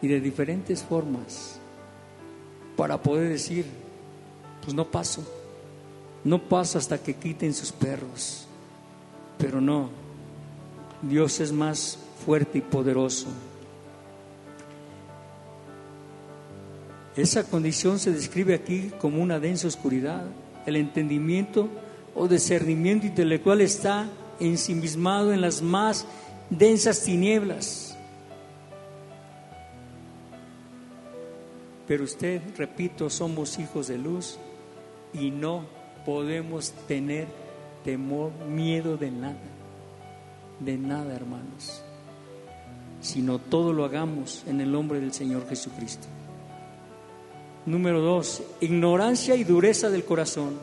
y 0.00 0.08
de 0.08 0.20
diferentes 0.20 0.82
formas 0.82 1.58
para 2.76 3.00
poder 3.00 3.28
decir, 3.28 3.66
pues 4.62 4.74
no 4.74 4.90
paso, 4.90 5.24
no 6.22 6.40
paso 6.40 6.78
hasta 6.78 6.98
que 6.98 7.14
quiten 7.14 7.54
sus 7.54 7.72
perros, 7.72 8.46
pero 9.38 9.60
no, 9.60 9.90
Dios 11.02 11.40
es 11.40 11.52
más 11.52 11.98
fuerte 12.24 12.58
y 12.58 12.60
poderoso. 12.60 13.28
Esa 17.16 17.44
condición 17.44 17.98
se 17.98 18.12
describe 18.12 18.54
aquí 18.54 18.90
como 19.00 19.22
una 19.22 19.38
densa 19.38 19.68
oscuridad. 19.68 20.24
El 20.66 20.76
entendimiento 20.76 21.68
o 22.14 22.26
discernimiento 22.26 23.06
intelectual 23.06 23.60
está 23.60 24.08
ensimismado 24.40 25.32
en 25.32 25.40
las 25.40 25.62
más 25.62 26.06
densas 26.50 27.02
tinieblas. 27.02 27.96
Pero 31.86 32.04
usted, 32.04 32.40
repito, 32.56 33.10
somos 33.10 33.58
hijos 33.58 33.88
de 33.88 33.98
luz 33.98 34.38
y 35.12 35.30
no 35.30 35.66
podemos 36.04 36.72
tener 36.88 37.26
temor, 37.84 38.32
miedo 38.48 38.96
de 38.96 39.10
nada, 39.10 39.36
de 40.58 40.78
nada, 40.78 41.14
hermanos, 41.14 41.82
sino 43.00 43.38
todo 43.38 43.72
lo 43.72 43.84
hagamos 43.84 44.42
en 44.48 44.60
el 44.60 44.72
nombre 44.72 44.98
del 44.98 45.12
Señor 45.12 45.46
Jesucristo. 45.48 46.08
Número 47.66 48.00
dos, 48.00 48.42
ignorancia 48.60 49.36
y 49.36 49.44
dureza 49.44 49.90
del 49.90 50.04
corazón. 50.04 50.58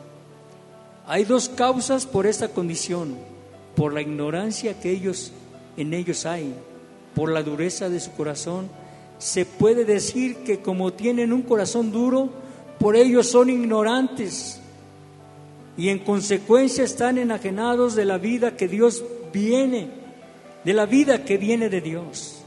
Hay 1.06 1.24
dos 1.24 1.48
causas 1.48 2.06
por 2.06 2.26
esta 2.26 2.48
condición, 2.48 3.16
por 3.74 3.92
la 3.92 4.02
ignorancia 4.02 4.78
que 4.78 4.90
ellos 4.90 5.32
en 5.76 5.94
ellos 5.94 6.26
hay, 6.26 6.54
por 7.14 7.30
la 7.30 7.42
dureza 7.42 7.88
de 7.88 7.98
su 7.98 8.12
corazón 8.12 8.68
se 9.22 9.46
puede 9.46 9.84
decir 9.84 10.38
que 10.38 10.58
como 10.58 10.92
tienen 10.92 11.32
un 11.32 11.42
corazón 11.42 11.92
duro, 11.92 12.28
por 12.80 12.96
ello 12.96 13.22
son 13.22 13.50
ignorantes 13.50 14.60
y 15.76 15.90
en 15.90 16.00
consecuencia 16.00 16.82
están 16.82 17.18
enajenados 17.18 17.94
de 17.94 18.04
la 18.04 18.18
vida 18.18 18.56
que 18.56 18.66
Dios 18.66 19.04
viene, 19.32 19.90
de 20.64 20.74
la 20.74 20.86
vida 20.86 21.24
que 21.24 21.38
viene 21.38 21.68
de 21.68 21.80
Dios. 21.80 22.42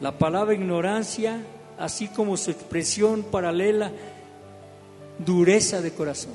La 0.00 0.18
palabra 0.18 0.54
ignorancia, 0.54 1.40
así 1.80 2.06
como 2.08 2.36
su 2.36 2.50
expresión 2.50 3.22
paralela, 3.22 3.90
dureza 5.18 5.80
de 5.80 5.90
corazón. 5.92 6.34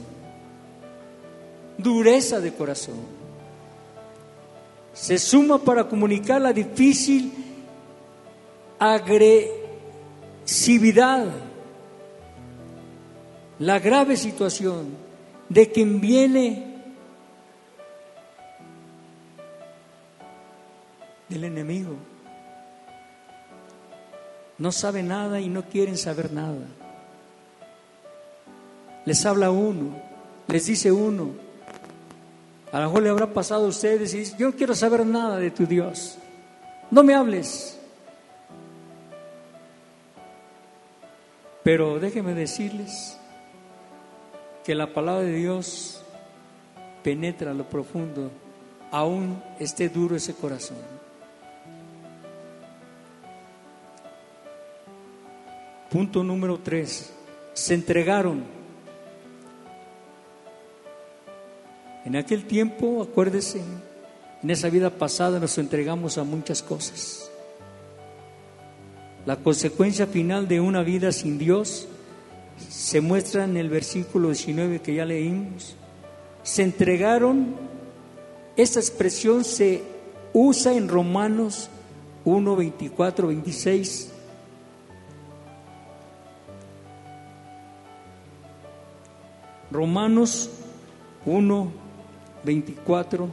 Dureza 1.77 2.41
de 2.41 2.51
corazón. 2.51 2.95
Se 4.93 5.19
suma 5.19 5.59
para 5.59 5.87
comunicar 5.87 6.41
la 6.41 6.51
difícil 6.51 7.31
agresividad, 8.79 9.67
la 13.59 13.79
grave 13.79 14.17
situación 14.17 14.87
de 15.47 15.71
quien 15.71 16.01
viene 16.01 16.73
del 21.29 21.43
enemigo. 21.43 22.14
No 24.57 24.71
sabe 24.71 25.03
nada 25.03 25.39
y 25.39 25.49
no 25.49 25.63
quieren 25.63 25.97
saber 25.97 26.31
nada. 26.31 26.65
Les 29.05 29.25
habla 29.25 29.51
uno, 29.51 30.01
les 30.47 30.65
dice 30.65 30.91
uno. 30.91 31.31
A 32.71 32.79
lo 32.79 32.87
mejor 32.87 33.03
le 33.03 33.09
habrá 33.09 33.33
pasado 33.33 33.65
a 33.65 33.69
ustedes 33.69 34.13
y 34.13 34.19
dice, 34.19 34.35
yo 34.37 34.47
no 34.49 34.55
quiero 34.55 34.75
saber 34.75 35.05
nada 35.05 35.37
de 35.37 35.51
tu 35.51 35.65
Dios. 35.65 36.17
No 36.91 37.03
me 37.03 37.13
hables. 37.13 37.79
Pero 41.63 41.99
déjenme 41.99 42.33
decirles 42.33 43.17
que 44.63 44.75
la 44.75 44.93
palabra 44.93 45.23
de 45.23 45.33
Dios 45.33 46.01
penetra 47.03 47.53
lo 47.53 47.69
profundo, 47.69 48.31
aún 48.91 49.41
esté 49.59 49.89
duro 49.89 50.15
ese 50.15 50.33
corazón. 50.33 50.77
Punto 55.95 56.25
número 56.25 56.59
tres, 56.59 57.13
se 57.53 57.73
entregaron. 57.73 58.43
En 62.03 62.17
aquel 62.17 62.43
tiempo, 62.43 63.01
acuérdese, 63.01 63.61
en 64.43 64.49
esa 64.49 64.69
vida 64.69 64.89
pasada 64.89 65.39
nos 65.39 65.57
entregamos 65.57 66.17
a 66.17 66.25
muchas 66.25 66.61
cosas. 66.61 67.31
La 69.25 69.37
consecuencia 69.37 70.05
final 70.05 70.49
de 70.49 70.59
una 70.59 70.83
vida 70.83 71.13
sin 71.13 71.37
Dios 71.37 71.87
se 72.67 72.99
muestra 72.99 73.45
en 73.45 73.55
el 73.55 73.69
versículo 73.69 74.31
19 74.31 74.81
que 74.81 74.95
ya 74.95 75.05
leímos. 75.05 75.77
Se 76.43 76.63
entregaron, 76.63 77.55
esta 78.57 78.81
expresión 78.81 79.45
se 79.45 79.81
usa 80.33 80.73
en 80.73 80.89
Romanos 80.89 81.69
1, 82.25 82.53
24, 82.57 83.27
26. 83.29 84.11
Romanos 89.76 90.49
1, 91.26 91.71
24 92.43 93.30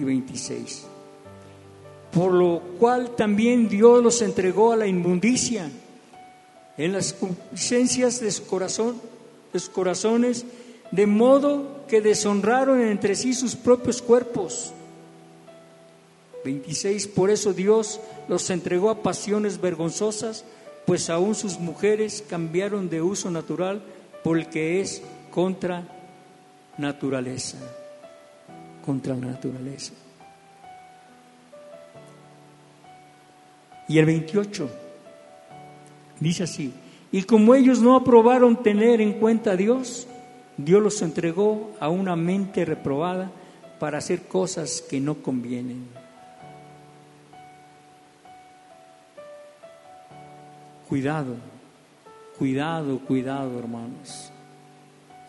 y 0.00 0.04
26 0.04 0.86
por 2.14 2.32
lo 2.32 2.60
cual 2.78 3.16
también 3.16 3.68
Dios 3.68 4.02
los 4.02 4.22
entregó 4.22 4.72
a 4.72 4.76
la 4.76 4.86
inmundicia 4.86 5.68
en 6.78 6.92
las 6.92 7.12
conciencias 7.12 8.20
de 8.20 8.26
de 8.26 9.60
sus 9.60 9.68
corazones, 9.68 10.44
de 10.92 11.06
modo 11.06 11.84
que 11.88 12.00
deshonraron 12.00 12.80
entre 12.80 13.16
sí 13.16 13.34
sus 13.34 13.56
propios 13.56 14.00
cuerpos. 14.00 14.72
26. 16.44 17.08
Por 17.08 17.30
eso 17.30 17.52
Dios 17.52 18.00
los 18.28 18.48
entregó 18.50 18.90
a 18.90 19.02
pasiones 19.02 19.60
vergonzosas, 19.60 20.44
pues 20.86 21.10
aún 21.10 21.34
sus 21.34 21.58
mujeres 21.58 22.22
cambiaron 22.28 22.90
de 22.90 23.02
uso 23.02 23.30
natural 23.30 23.82
por 24.24 24.38
el 24.38 24.48
que 24.48 24.80
es 24.80 25.02
contra 25.30 25.84
naturaleza. 26.78 27.58
Contra 28.84 29.14
la 29.14 29.26
naturaleza. 29.26 29.92
Y 33.86 33.98
el 33.98 34.06
28 34.06 34.70
dice 36.18 36.44
así, 36.44 36.72
y 37.12 37.22
como 37.22 37.54
ellos 37.54 37.80
no 37.80 37.96
aprobaron 37.96 38.62
tener 38.62 39.02
en 39.02 39.12
cuenta 39.12 39.52
a 39.52 39.56
Dios, 39.56 40.08
Dios 40.56 40.82
los 40.82 41.02
entregó 41.02 41.72
a 41.78 41.90
una 41.90 42.16
mente 42.16 42.64
reprobada 42.64 43.30
para 43.78 43.98
hacer 43.98 44.22
cosas 44.22 44.82
que 44.88 45.00
no 45.00 45.16
convienen. 45.16 45.86
Cuidado, 50.88 51.36
cuidado, 52.38 52.98
cuidado, 53.00 53.58
hermanos. 53.58 54.30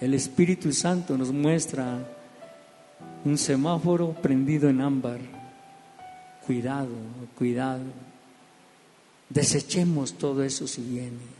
el 0.02 0.14
Espíritu 0.14 0.72
Santo 0.74 1.18
nos 1.18 1.32
muestra 1.32 2.06
un 3.24 3.38
semáforo 3.38 4.14
prendido 4.14 4.70
en 4.70 4.82
ámbar. 4.82 5.20
Cuidado, 6.46 6.96
cuidado. 7.38 7.86
Desechemos 9.30 10.14
todo 10.14 10.44
eso 10.44 10.68
si 10.68 10.82
viene. 10.82 11.36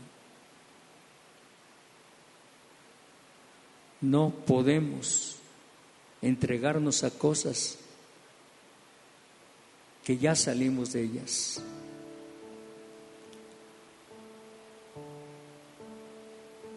No 4.00 4.30
podemos 4.30 5.36
entregarnos 6.20 7.04
a 7.04 7.10
cosas 7.10 7.78
que 10.04 10.18
ya 10.18 10.34
salimos 10.34 10.92
de 10.92 11.04
ellas. 11.04 11.62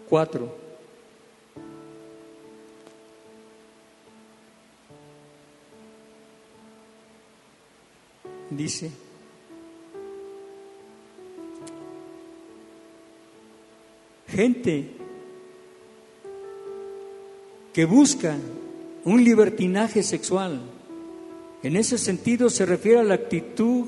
Cuatro. 0.10 0.70
Dice, 8.49 8.89
gente 14.28 14.89
que 17.72 17.86
busca 17.86 18.36
un 19.05 19.24
libertinaje 19.24 20.01
sexual. 20.01 20.60
En 21.62 21.76
ese 21.76 21.99
sentido 21.99 22.49
se 22.49 22.66
refiere 22.66 22.99
a 22.99 23.03
la 23.03 23.14
actitud 23.14 23.88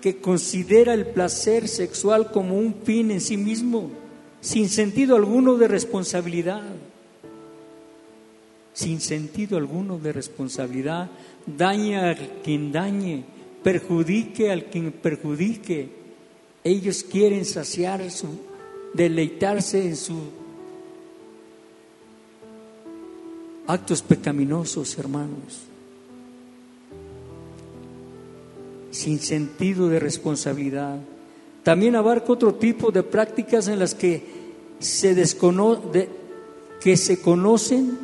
que 0.00 0.20
considera 0.20 0.94
el 0.94 1.06
placer 1.06 1.68
sexual 1.68 2.32
como 2.32 2.58
un 2.58 2.74
fin 2.82 3.12
en 3.12 3.20
sí 3.20 3.36
mismo, 3.36 3.90
sin 4.40 4.68
sentido 4.68 5.16
alguno 5.16 5.56
de 5.56 5.68
responsabilidad. 5.68 6.62
Sin 8.72 9.00
sentido 9.00 9.58
alguno 9.58 9.98
de 9.98 10.12
responsabilidad, 10.12 11.10
daña 11.46 12.10
a 12.10 12.16
quien 12.42 12.72
dañe, 12.72 13.24
perjudique 13.62 14.50
al 14.50 14.64
quien 14.66 14.92
perjudique. 14.92 15.88
Ellos 16.64 17.02
quieren 17.02 17.44
saciar 17.44 18.10
su, 18.10 18.28
deleitarse 18.94 19.86
en 19.86 19.96
su 19.96 20.18
actos 23.66 24.02
pecaminosos, 24.02 24.98
hermanos, 24.98 25.60
sin 28.90 29.20
sentido 29.20 29.88
de 29.88 30.00
responsabilidad. 30.00 30.98
También 31.62 31.96
abarca 31.96 32.32
otro 32.32 32.54
tipo 32.54 32.90
de 32.90 33.02
prácticas 33.02 33.68
en 33.68 33.78
las 33.78 33.94
que 33.94 34.22
se, 34.78 35.14
que 36.80 36.96
se 36.96 37.20
conocen, 37.20 37.98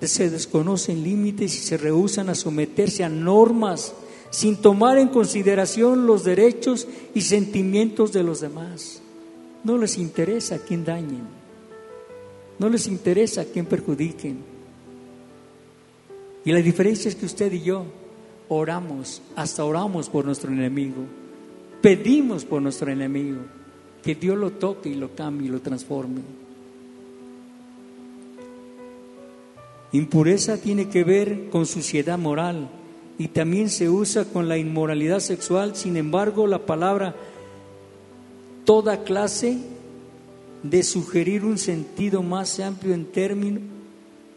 se 0.00 0.30
desconocen 0.30 1.02
límites 1.02 1.54
y 1.54 1.58
se 1.58 1.76
rehusan 1.76 2.28
a 2.30 2.34
someterse 2.34 3.04
a 3.04 3.08
normas 3.08 3.94
sin 4.30 4.56
tomar 4.56 4.96
en 4.96 5.08
consideración 5.08 6.06
los 6.06 6.24
derechos 6.24 6.88
y 7.14 7.20
sentimientos 7.20 8.12
de 8.12 8.22
los 8.22 8.40
demás. 8.40 9.02
No 9.62 9.76
les 9.76 9.98
interesa 9.98 10.58
quien 10.58 10.84
dañen, 10.84 11.22
no 12.58 12.70
les 12.70 12.86
interesa 12.88 13.44
quien 13.44 13.66
perjudiquen. 13.66 14.38
Y 16.44 16.52
la 16.52 16.60
diferencia 16.60 17.08
es 17.08 17.14
que 17.14 17.26
usted 17.26 17.52
y 17.52 17.62
yo 17.62 17.84
oramos, 18.48 19.20
hasta 19.36 19.64
oramos 19.64 20.08
por 20.08 20.24
nuestro 20.24 20.50
enemigo, 20.50 21.04
pedimos 21.82 22.44
por 22.44 22.62
nuestro 22.62 22.90
enemigo, 22.90 23.40
que 24.02 24.14
Dios 24.14 24.38
lo 24.38 24.52
toque 24.52 24.88
y 24.88 24.94
lo 24.94 25.14
cambie 25.14 25.48
y 25.48 25.50
lo 25.50 25.60
transforme. 25.60 26.22
Impureza 29.92 30.56
tiene 30.56 30.88
que 30.88 31.04
ver 31.04 31.50
con 31.50 31.66
suciedad 31.66 32.18
moral 32.18 32.70
y 33.18 33.28
también 33.28 33.68
se 33.68 33.90
usa 33.90 34.24
con 34.24 34.48
la 34.48 34.56
inmoralidad 34.56 35.20
sexual. 35.20 35.76
Sin 35.76 35.98
embargo, 35.98 36.46
la 36.46 36.60
palabra 36.60 37.14
toda 38.64 39.04
clase 39.04 39.58
de 40.62 40.82
sugerir 40.82 41.44
un 41.44 41.58
sentido 41.58 42.22
más 42.22 42.58
amplio 42.60 42.94
en 42.94 43.06
términos, 43.06 43.62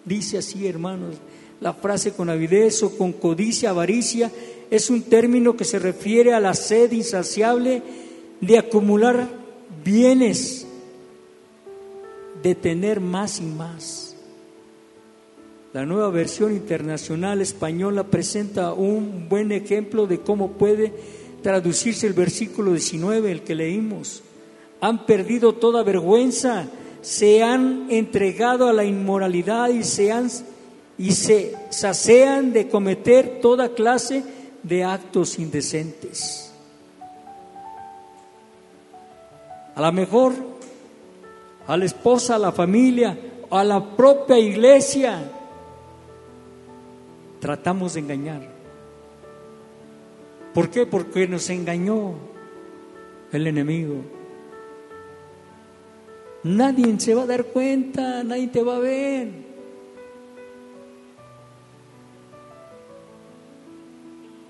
dice 0.03 0.39
así, 0.39 0.67
hermanos, 0.67 1.15
la 1.61 1.73
frase 1.73 2.11
con 2.11 2.29
avidez 2.29 2.83
o 2.83 2.97
con 2.97 3.13
codicia, 3.13 3.69
avaricia, 3.69 4.31
es 4.75 4.89
un 4.89 5.03
término 5.03 5.55
que 5.55 5.63
se 5.63 5.79
refiere 5.79 6.33
a 6.33 6.39
la 6.39 6.53
sed 6.53 6.91
insaciable 6.91 7.81
de 8.41 8.57
acumular 8.57 9.29
bienes, 9.83 10.67
de 12.43 12.55
tener 12.55 12.99
más 12.99 13.39
y 13.39 13.43
más. 13.43 14.15
La 15.73 15.85
nueva 15.85 16.09
versión 16.09 16.53
internacional 16.53 17.41
española 17.41 18.05
presenta 18.05 18.73
un 18.73 19.27
buen 19.27 19.51
ejemplo 19.51 20.07
de 20.07 20.19
cómo 20.19 20.53
puede 20.53 20.93
traducirse 21.41 22.07
el 22.07 22.13
versículo 22.13 22.71
19, 22.71 23.31
el 23.31 23.41
que 23.41 23.55
leímos. 23.55 24.23
Han 24.81 25.05
perdido 25.05 25.53
toda 25.53 25.83
vergüenza, 25.83 26.67
se 27.01 27.43
han 27.43 27.87
entregado 27.89 28.67
a 28.67 28.73
la 28.73 28.83
inmoralidad 28.83 29.69
y 29.69 29.83
se 29.83 30.11
han 30.11 30.29
y 30.97 31.11
se 31.11 31.53
de 32.53 32.67
cometer 32.69 33.39
toda 33.41 33.75
clase 33.75 34.23
de 34.65 34.83
actos 34.83 35.37
indecentes. 35.37 36.51
A 39.75 39.81
lo 39.81 39.91
mejor 39.91 40.33
a 41.67 41.77
la 41.77 41.85
esposa, 41.85 42.35
a 42.35 42.39
la 42.39 42.51
familia, 42.51 43.17
a 43.51 43.63
la 43.63 43.95
propia 43.95 44.39
iglesia, 44.39 45.31
tratamos 47.39 47.93
de 47.93 47.99
engañar. 47.99 48.41
¿Por 50.53 50.69
qué? 50.69 50.85
Porque 50.85 51.27
nos 51.27 51.49
engañó 51.49 52.13
el 53.31 53.45
enemigo. 53.45 53.97
Nadie 56.43 56.99
se 56.99 57.13
va 57.13 57.23
a 57.23 57.27
dar 57.27 57.45
cuenta, 57.45 58.23
nadie 58.23 58.47
te 58.47 58.63
va 58.63 58.77
a 58.77 58.79
ver. 58.79 59.44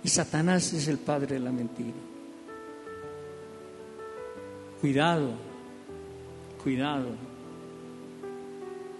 Y 0.06 0.08
Satanás 0.10 0.72
es 0.72 0.88
el 0.88 1.00
padre 1.00 1.34
de 1.34 1.40
la 1.40 1.52
mentira. 1.52 1.98
Cuidado, 4.80 5.32
cuidado. 6.64 7.08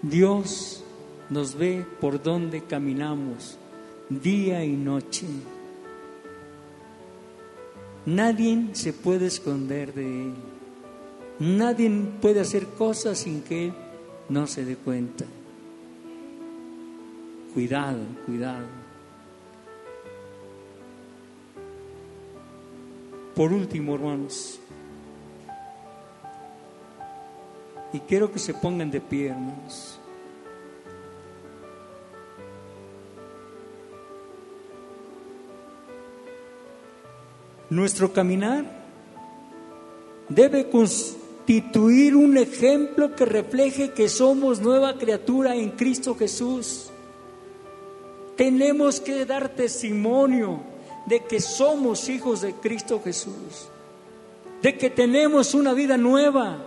Dios 0.02 0.82
nos 1.30 1.54
ve 1.54 1.86
por 2.00 2.20
donde 2.20 2.64
caminamos 2.64 3.56
día 4.08 4.64
y 4.64 4.72
noche. 4.72 5.28
Nadie 8.04 8.70
se 8.72 8.92
puede 8.92 9.26
esconder 9.26 9.94
de 9.94 10.24
Él. 10.24 10.34
Nadie 11.38 11.88
puede 12.20 12.40
hacer 12.40 12.66
cosas 12.66 13.18
sin 13.18 13.42
que 13.42 13.66
Él 13.66 13.74
no 14.28 14.48
se 14.48 14.64
dé 14.64 14.74
cuenta. 14.74 15.24
Cuidado, 17.54 18.00
cuidado. 18.26 18.85
Por 23.36 23.52
último, 23.52 23.94
hermanos, 23.94 24.58
y 27.92 28.00
quiero 28.00 28.32
que 28.32 28.38
se 28.38 28.54
pongan 28.54 28.90
de 28.90 28.98
pie, 28.98 29.26
hermanos. 29.28 30.00
Nuestro 37.68 38.10
caminar 38.10 38.64
debe 40.30 40.70
constituir 40.70 42.16
un 42.16 42.38
ejemplo 42.38 43.14
que 43.14 43.26
refleje 43.26 43.90
que 43.90 44.08
somos 44.08 44.62
nueva 44.62 44.96
criatura 44.96 45.54
en 45.54 45.72
Cristo 45.72 46.14
Jesús. 46.14 46.90
Tenemos 48.34 48.98
que 48.98 49.26
dar 49.26 49.50
testimonio 49.50 50.74
de 51.06 51.20
que 51.20 51.40
somos 51.40 52.08
hijos 52.08 52.40
de 52.40 52.52
Cristo 52.54 53.00
Jesús, 53.02 53.68
de 54.60 54.76
que 54.76 54.90
tenemos 54.90 55.54
una 55.54 55.72
vida 55.72 55.96
nueva, 55.96 56.58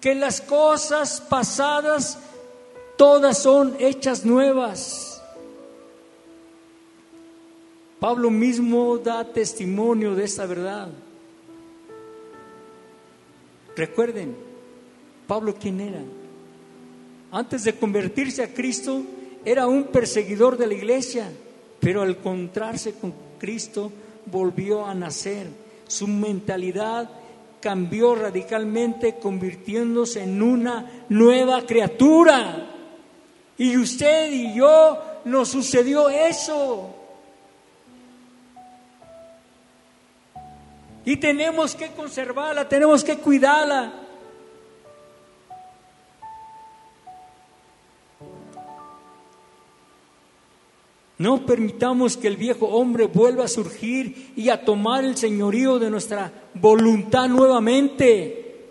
que 0.00 0.14
las 0.14 0.40
cosas 0.40 1.20
pasadas 1.20 2.18
todas 2.96 3.38
son 3.38 3.76
hechas 3.78 4.24
nuevas. 4.24 5.22
Pablo 8.00 8.30
mismo 8.30 8.98
da 8.98 9.24
testimonio 9.24 10.14
de 10.14 10.24
esta 10.24 10.44
verdad. 10.44 10.88
Recuerden, 13.76 14.36
Pablo 15.26 15.54
quién 15.58 15.80
era. 15.80 16.02
Antes 17.32 17.64
de 17.64 17.74
convertirse 17.74 18.42
a 18.42 18.52
Cristo, 18.52 19.02
era 19.44 19.66
un 19.66 19.84
perseguidor 19.84 20.58
de 20.58 20.66
la 20.66 20.74
iglesia 20.74 21.30
pero 21.84 22.00
al 22.00 22.12
encontrarse 22.12 22.94
con 22.94 23.12
Cristo 23.38 23.92
volvió 24.24 24.86
a 24.86 24.94
nacer. 24.94 25.48
Su 25.86 26.06
mentalidad 26.06 27.10
cambió 27.60 28.14
radicalmente 28.14 29.16
convirtiéndose 29.16 30.22
en 30.22 30.40
una 30.40 31.04
nueva 31.10 31.66
criatura. 31.66 32.70
Y 33.58 33.76
usted 33.76 34.32
y 34.32 34.54
yo 34.54 34.98
nos 35.26 35.50
sucedió 35.50 36.08
eso. 36.08 36.94
Y 41.04 41.18
tenemos 41.18 41.74
que 41.74 41.88
conservarla, 41.88 42.66
tenemos 42.66 43.04
que 43.04 43.18
cuidarla. 43.18 44.03
No 51.24 51.46
permitamos 51.46 52.18
que 52.18 52.28
el 52.28 52.36
viejo 52.36 52.66
hombre 52.66 53.06
vuelva 53.06 53.46
a 53.46 53.48
surgir 53.48 54.34
y 54.36 54.50
a 54.50 54.62
tomar 54.62 55.06
el 55.06 55.16
señorío 55.16 55.78
de 55.78 55.88
nuestra 55.88 56.30
voluntad 56.52 57.28
nuevamente. 57.28 58.66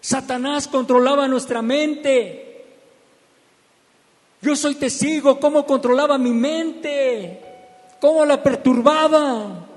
Satanás 0.00 0.66
controlaba 0.66 1.28
nuestra 1.28 1.62
mente. 1.62 2.64
Yo 4.42 4.56
soy 4.56 4.74
testigo 4.74 5.38
cómo 5.38 5.64
controlaba 5.64 6.18
mi 6.18 6.32
mente, 6.32 7.44
cómo 8.00 8.24
la 8.24 8.42
perturbaba. 8.42 9.68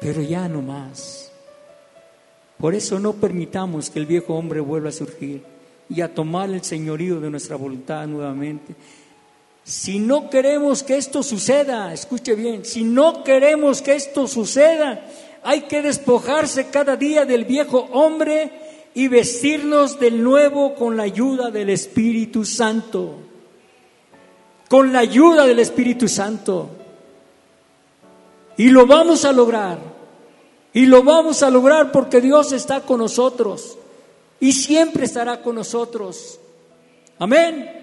Pero 0.00 0.20
ya 0.20 0.46
no 0.48 0.60
más. 0.60 1.32
Por 2.58 2.74
eso 2.74 2.98
no 2.98 3.14
permitamos 3.14 3.88
que 3.88 4.00
el 4.00 4.04
viejo 4.04 4.34
hombre 4.34 4.60
vuelva 4.60 4.90
a 4.90 4.92
surgir 4.92 5.59
y 5.90 6.00
a 6.00 6.14
tomar 6.14 6.48
el 6.50 6.62
señorío 6.62 7.20
de 7.20 7.30
nuestra 7.30 7.56
voluntad 7.56 8.06
nuevamente. 8.06 8.74
Si 9.64 9.98
no 9.98 10.30
queremos 10.30 10.82
que 10.82 10.96
esto 10.96 11.22
suceda, 11.22 11.92
escuche 11.92 12.34
bien, 12.34 12.64
si 12.64 12.84
no 12.84 13.24
queremos 13.24 13.82
que 13.82 13.94
esto 13.94 14.28
suceda, 14.28 15.04
hay 15.42 15.62
que 15.62 15.82
despojarse 15.82 16.68
cada 16.68 16.96
día 16.96 17.24
del 17.24 17.44
viejo 17.44 17.88
hombre 17.92 18.52
y 18.94 19.08
vestirnos 19.08 19.98
del 19.98 20.22
nuevo 20.22 20.74
con 20.74 20.96
la 20.96 21.02
ayuda 21.02 21.50
del 21.50 21.70
Espíritu 21.70 22.44
Santo. 22.44 23.16
Con 24.68 24.92
la 24.92 25.00
ayuda 25.00 25.46
del 25.46 25.58
Espíritu 25.58 26.06
Santo. 26.06 26.68
Y 28.56 28.68
lo 28.68 28.86
vamos 28.86 29.24
a 29.24 29.32
lograr. 29.32 29.78
Y 30.72 30.86
lo 30.86 31.02
vamos 31.02 31.42
a 31.42 31.50
lograr 31.50 31.90
porque 31.90 32.20
Dios 32.20 32.52
está 32.52 32.82
con 32.82 32.98
nosotros 32.98 33.76
y 34.40 34.52
siempre 34.52 35.04
estará 35.04 35.42
con 35.42 35.54
nosotros. 35.54 36.40
Amén. 37.18 37.76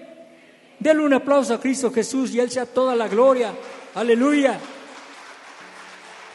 Denle 0.78 1.04
un 1.04 1.14
aplauso 1.14 1.54
a 1.54 1.60
Cristo 1.60 1.90
Jesús 1.92 2.34
y 2.34 2.40
Él 2.40 2.50
sea 2.50 2.66
toda 2.66 2.94
la 2.94 3.08
gloria. 3.08 3.54
Aleluya. 3.94 4.58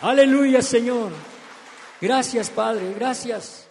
Aleluya, 0.01 0.61
Señor. 0.61 1.11
Gracias, 2.01 2.49
Padre. 2.49 2.93
Gracias. 2.93 3.62